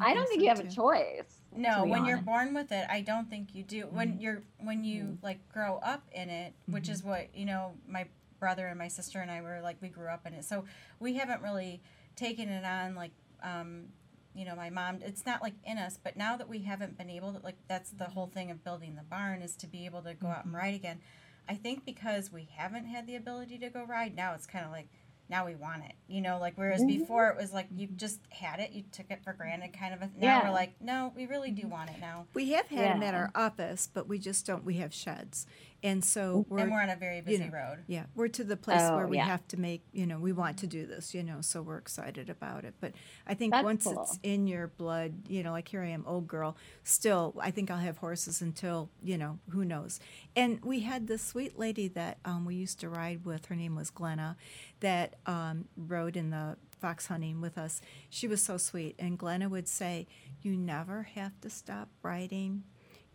[0.00, 1.35] I don't think so you have a choice.
[1.56, 3.84] No, when you're born with it, I don't think you do.
[3.84, 3.96] Mm-hmm.
[3.96, 8.06] When you're when you like grow up in it, which is what you know, my
[8.38, 10.44] brother and my sister and I were like we grew up in it.
[10.44, 10.64] So
[11.00, 11.80] we haven't really
[12.14, 13.86] taken it on like um
[14.34, 17.08] you know, my mom it's not like in us, but now that we haven't been
[17.10, 20.02] able to like that's the whole thing of building the barn is to be able
[20.02, 20.48] to go out Mm-hmm.
[20.48, 21.00] and ride again.
[21.48, 24.72] I think because we haven't had the ability to go ride, now it's kind of
[24.72, 24.88] like
[25.28, 26.98] now we want it, you know, like whereas Mm-hmm.
[27.00, 30.02] before it was like you just had it, you took it for granted, kind of.
[30.02, 30.10] A, now
[30.40, 30.44] Yeah.
[30.44, 32.26] we're like, no, we really do want it now.
[32.34, 34.64] We have had them at our office, but we just don't.
[34.64, 35.46] We have sheds,
[35.86, 37.78] and so we're and we're on a very busy know, road.
[37.86, 39.26] Yeah, we're to the place Oh, where we yeah.
[39.26, 42.28] have to make, you know, we want to do this, you know, so we're excited
[42.28, 42.74] about it.
[42.80, 42.92] But
[43.24, 44.02] I think That's once cool.
[44.02, 47.70] it's in your blood, you know, like here I am, old girl, still, I think
[47.70, 50.00] I'll have horses until, you know, who knows.
[50.34, 53.76] And we had this sweet lady that um, we used to ride with, her name
[53.76, 54.36] was Glenna,
[54.80, 57.80] that um, rode in the fox hunting with us.
[58.10, 58.96] She was so sweet.
[58.98, 60.08] And Glenna would say,
[60.42, 62.64] You never have to stop riding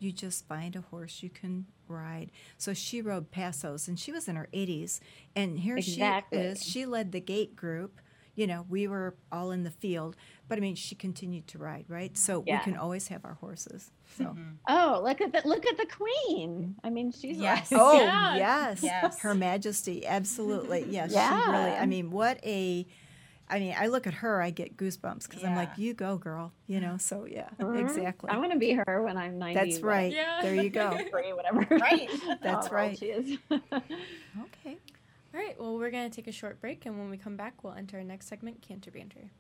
[0.02, 2.32] you just find a horse you can ride.
[2.58, 5.00] So she rode Pasos and she was in her 80s.
[5.36, 6.40] And here Exactly.
[6.40, 6.64] she is.
[6.64, 8.00] She led the gate group.
[8.34, 10.16] You know, we were all in the field,
[10.48, 12.18] but I mean, she continued to ride, right?
[12.18, 12.60] So Yeah.
[12.60, 13.92] we can always have our horses.
[14.18, 14.52] So, mm-hmm.
[14.70, 16.76] Oh, look at the look at the queen.
[16.82, 17.72] I mean, she's Yes.
[17.72, 17.80] right.
[17.82, 18.36] oh, Yeah.
[18.38, 18.82] yes.
[18.84, 19.20] Yes.
[19.20, 20.06] Her Majesty.
[20.08, 20.86] Absolutely.
[20.90, 21.10] Yes.
[21.12, 21.52] She Yeah.
[21.52, 22.88] really, I mean, what a.
[23.52, 26.54] I mean, I look at her, I get goosebumps because I'm like, you go, girl.
[26.68, 27.82] You know, so yeah, Mhm.
[27.82, 28.30] exactly.
[28.32, 29.60] I want to be her when I'm 90.
[29.60, 30.12] That's right.
[30.14, 30.40] Yeah.
[30.42, 30.98] There you go.
[31.12, 31.60] Three, whatever.
[31.70, 32.10] Right.
[32.42, 32.98] That's How old right.
[32.98, 33.38] She is.
[34.44, 34.78] Okay.
[35.34, 37.64] All right, well, we're going to take a short break, and when we come back,
[37.64, 39.32] we'll enter our next segment, Canter Banter.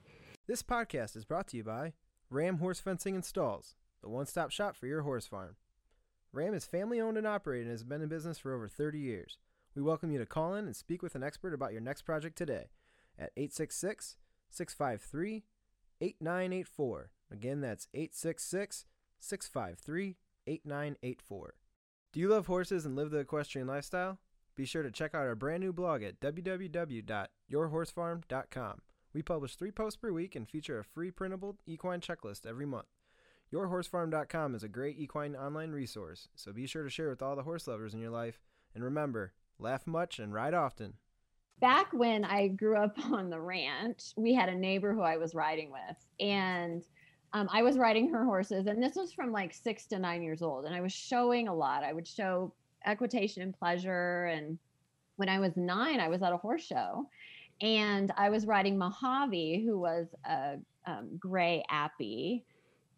[0.47, 1.93] This podcast is brought to you by
[2.29, 5.55] Ram Horse Fencing and Stalls, the one stop shop for your horse farm.
[6.33, 9.37] Ram is family owned and operated and has been in business for over 30 years.
[9.75, 12.37] We welcome you to call in and speak with an expert about your next project
[12.37, 12.67] today
[13.21, 14.17] at 866
[14.49, 15.45] 653
[16.01, 17.11] 8984.
[17.31, 18.85] Again, that's 866
[19.19, 20.17] 653
[20.47, 21.53] 8984.
[22.11, 24.17] Do you love horses and live the equestrian lifestyle?
[24.55, 28.81] Be sure to check out our brand new blog at www.yourhorsefarm.com.
[29.13, 32.87] We publish three posts per week and feature a free printable equine checklist every month.
[33.53, 37.43] Yourhorsefarm.com is a great equine online resource, so be sure to share with all the
[37.43, 38.39] horse lovers in your life.
[38.73, 40.93] And remember, laugh much and ride often.
[41.61, 45.35] Back when I grew up on the ranch, we had a neighbor who I was
[45.35, 46.83] riding with, and
[47.33, 50.41] um, I was riding her horses, and this was from like six to nine years
[50.41, 51.83] old, and I was showing a lot.
[51.83, 52.53] I would show
[52.85, 54.57] equitation and pleasure, and
[55.17, 57.07] when I was nine, I was at a horse show,
[57.61, 62.43] and I was riding Mojave, who was a um, gray appy.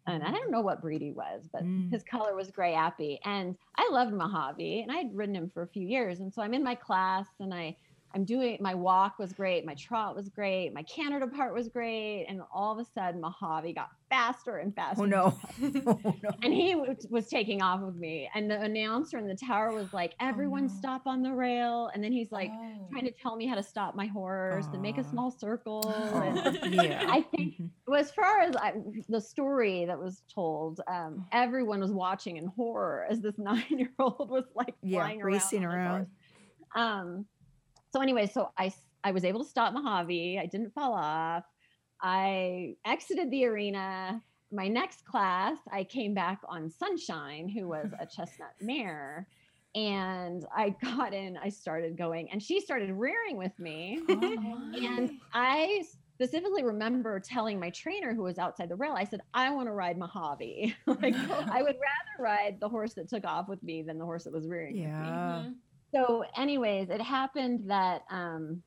[0.06, 1.90] And I don't know what breed he was, but Mm.
[1.90, 3.20] his color was gray appy.
[3.24, 6.20] And I loved Mojave and I had ridden him for a few years.
[6.20, 7.76] And so I'm in my class and I
[8.14, 12.26] I'm doing my walk was great, my trot was great, my canter part was great,
[12.28, 15.00] and all of a sudden Mojave got faster and faster.
[15.00, 15.38] Oh and no.
[15.86, 16.30] oh no.
[16.42, 19.92] And he w- was taking off with me, and the announcer in the tower was
[19.92, 20.68] like, "Everyone, no.
[20.68, 22.88] stop on the rail!" And then he's like Oh.
[22.92, 25.80] trying to tell me how to stop my horse and make a small circle.
[25.84, 27.06] Oh, And yeah.
[27.10, 27.70] I think Mhm.
[27.86, 28.74] well, as far as I,
[29.08, 34.44] the story that was told, um, everyone was watching in horror as this nine-year-old was
[34.54, 36.06] like Yeah, flying racing around.
[36.06, 36.06] around.
[36.76, 37.26] Um,
[37.94, 38.72] so anyway, so I
[39.04, 40.40] I was able to stop Mojave.
[40.40, 41.44] I didn't fall off.
[42.02, 44.20] I exited the arena.
[44.50, 49.28] My next class, I came back on Sunshine, who was a chestnut mare.
[49.76, 54.00] And I got in, I started going, and she started rearing with me.
[54.08, 55.84] Oh, And I
[56.14, 59.72] specifically remember telling my trainer who was outside the rail, I said, I want to
[59.72, 60.74] ride Mojave.
[60.86, 61.76] like I would
[62.18, 64.74] rather ride the horse that took off with me than the horse that was rearing
[64.74, 64.90] with me.
[64.92, 65.52] Mm-hmm.
[65.94, 68.62] So, anyways, it happened that um,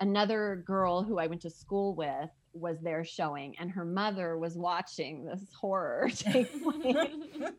[0.00, 4.56] another girl who I went to school with was there showing, and her mother was
[4.56, 6.94] watching this horror take place.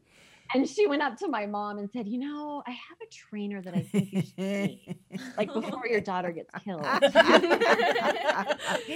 [0.53, 3.61] and she went up to my mom and said, You know, I have a trainer
[3.61, 4.97] that I think you should meet,
[5.37, 6.85] like before your daughter gets killed.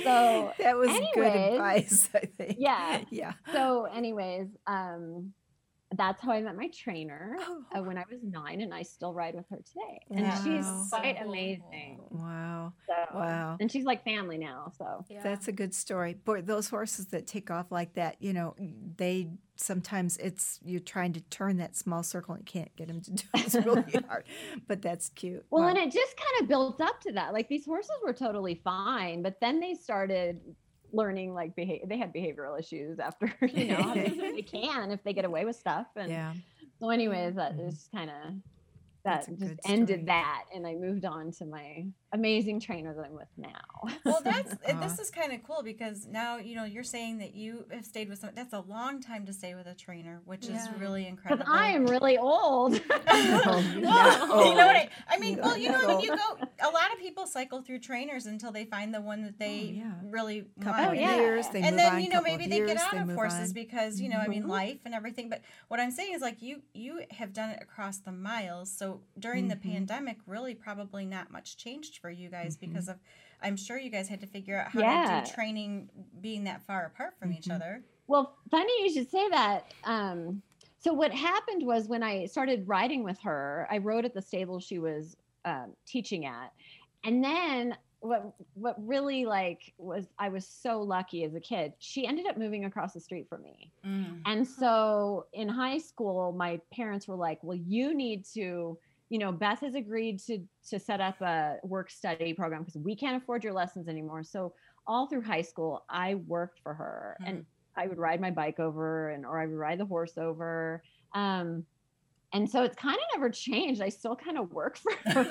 [0.04, 2.58] So, that was good advice, I think.
[2.60, 3.02] yeah.
[3.10, 3.34] Yeah.
[3.52, 5.34] So, anyways, um,
[5.96, 7.64] that's how I met my trainer Oh.
[7.76, 10.02] uh, when I was nine, and I still ride with her today.
[10.12, 12.02] And she's quite amazing.
[12.10, 12.74] Wow.
[12.86, 13.58] So, Wow.
[13.62, 14.72] And she's like family now.
[14.78, 15.22] So, Yeah.
[15.24, 16.16] That's a good story.
[16.16, 18.56] Boy, those horses that take off like that, you know,
[18.98, 23.12] they sometimes it's you're trying to turn that small circle and can't get them to
[23.12, 23.46] do it.
[23.46, 24.26] It's really hard.
[24.68, 25.46] But that's cute.
[25.50, 25.70] well, Wow.
[25.70, 27.34] and it just kind of built up to that.
[27.34, 30.42] Like these horses were totally fine, but then they started
[30.94, 31.86] learning like behavior.
[31.88, 35.88] They had behavioral issues after, you know, they, can if they get away with stuff.
[35.96, 36.34] And yeah.
[36.80, 37.70] so, anyways, that Mhm.
[37.70, 38.34] just kind of
[39.06, 41.86] that just ended that, and I moved on to my
[42.18, 43.90] amazing trainer that I'm with now.
[44.06, 44.80] Well, that's Aw.
[44.82, 48.10] this is kind of cool because now you know you're saying that you have stayed
[48.10, 48.32] with some.
[48.36, 50.72] That's a long time to stay with a trainer, which is Yeah.
[50.80, 51.54] really Because incredible.
[51.54, 52.80] I am really old.
[53.08, 54.90] No, you're well, not you know what I.
[55.10, 55.36] I mean?
[55.36, 58.26] You're Well, you know, not when you go, a lot of people cycle through trainers
[58.26, 59.92] until they find the one that they Oh, yeah.
[60.12, 60.96] really couple want.
[60.96, 61.16] of yeah.
[61.18, 63.10] years, they and then on, you know maybe of they years, get out they of
[63.16, 63.54] horses on.
[63.54, 64.50] because you know I mean Mhm.
[64.50, 65.30] life and everything.
[65.30, 68.72] But what I'm saying is like you you have done it across the miles.
[68.72, 69.62] So during the Mhm.
[69.74, 72.62] pandemic, really probably not much changed for you guys Mhm.
[72.62, 73.00] because of
[73.42, 75.22] I'm sure you guys had to figure out how Yeah.
[75.22, 75.90] to do training
[76.22, 77.56] being that far apart from each Mhm.
[77.56, 77.84] other.
[78.08, 79.74] Well, funny you should say that.
[79.84, 80.42] Um,
[80.80, 84.60] so what happened was when I started riding with her, I rode at the stable
[84.60, 86.52] she was um, teaching at,
[87.04, 91.74] and then what what really like was I was so lucky as a kid.
[91.80, 93.72] She ended up moving across the street from me,
[94.26, 98.78] and so in high school, my parents were like, "Well, you need to."
[99.10, 102.96] You know, Beth has agreed to to set up a work study program because we
[102.96, 104.24] can't afford your lessons anymore.
[104.24, 104.54] So
[104.86, 107.46] all through high school, I worked for her, and
[107.76, 110.84] I would ride my bike over and or I would ride the horse over.
[111.14, 111.66] Um,
[112.34, 113.82] and so it's kind of never changed.
[113.82, 115.24] I still kind of work for her.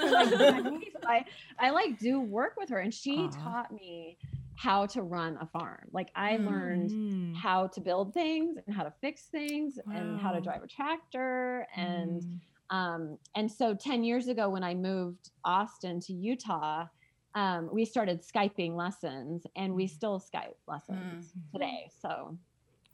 [0.50, 0.64] like,
[1.06, 1.24] I,
[1.58, 4.18] I like do work with her and she taught me
[4.54, 5.88] how to run a farm.
[5.92, 7.32] Like I learned Mm.
[7.34, 11.66] how to build things and how to fix things and how to drive a tractor
[11.76, 12.40] and Mm.
[12.70, 16.86] Um, and so 10 years ago, when I moved Austin to Utah,
[17.34, 21.90] um, we started Skyping lessons and we still Skype lessons today.
[22.00, 22.36] So,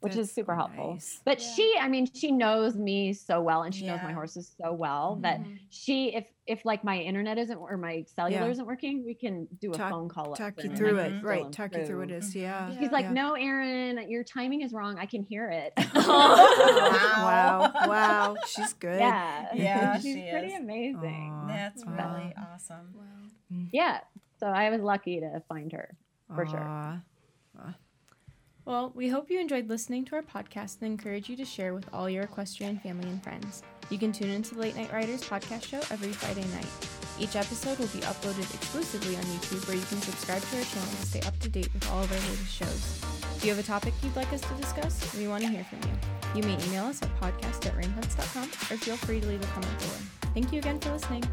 [0.03, 0.93] which is super helpful.
[0.93, 1.21] nice.
[1.25, 1.47] But Yeah.
[1.55, 5.17] she, I mean, she knows me so well and she knows my horses so well
[5.21, 5.59] that Mhm.
[5.69, 8.51] she, if, if like my internet isn't or my cellular Yeah.
[8.51, 10.35] isn't working, we can do a Talk- phone call.
[10.35, 11.49] Talk you through it, right?
[11.51, 11.81] Talk through.
[11.81, 12.35] you through it improve.
[12.35, 12.69] yeah.
[12.69, 12.79] Yeah.
[12.79, 13.11] She's like, yeah.
[13.13, 14.97] no, Erin, your timing is wrong.
[14.99, 15.73] I can hear it.
[15.95, 18.99] wow, wow, she's good.
[18.99, 19.47] Yeah.
[19.53, 20.59] Yeah, She's she pretty is.
[20.59, 21.31] amazing.
[21.33, 21.93] Aw, That's wow.
[22.17, 22.93] really awesome.
[22.95, 23.57] Wow.
[23.71, 23.99] Yeah.
[24.39, 25.95] So I was lucky to find her.
[26.35, 27.01] for sure.
[28.65, 31.89] Well, we hope you enjoyed listening to our podcast and encourage you to share with
[31.91, 33.61] all your equestrian family and friends.
[33.89, 36.67] You can tune into the Late Night Riders podcast show every Friday night.
[37.19, 40.89] Each episode will be uploaded exclusively on YouTube where you can subscribe to our channel
[40.89, 43.01] to stay up to date with all of our latest shows.
[43.41, 45.13] Do you have a topic you'd like us to discuss?
[45.17, 46.41] We want to hear from you.
[46.41, 49.77] You may email us at podcast at ramfence.com or feel free to leave a comment
[49.79, 50.31] below.
[50.33, 51.23] Thank you again for listening.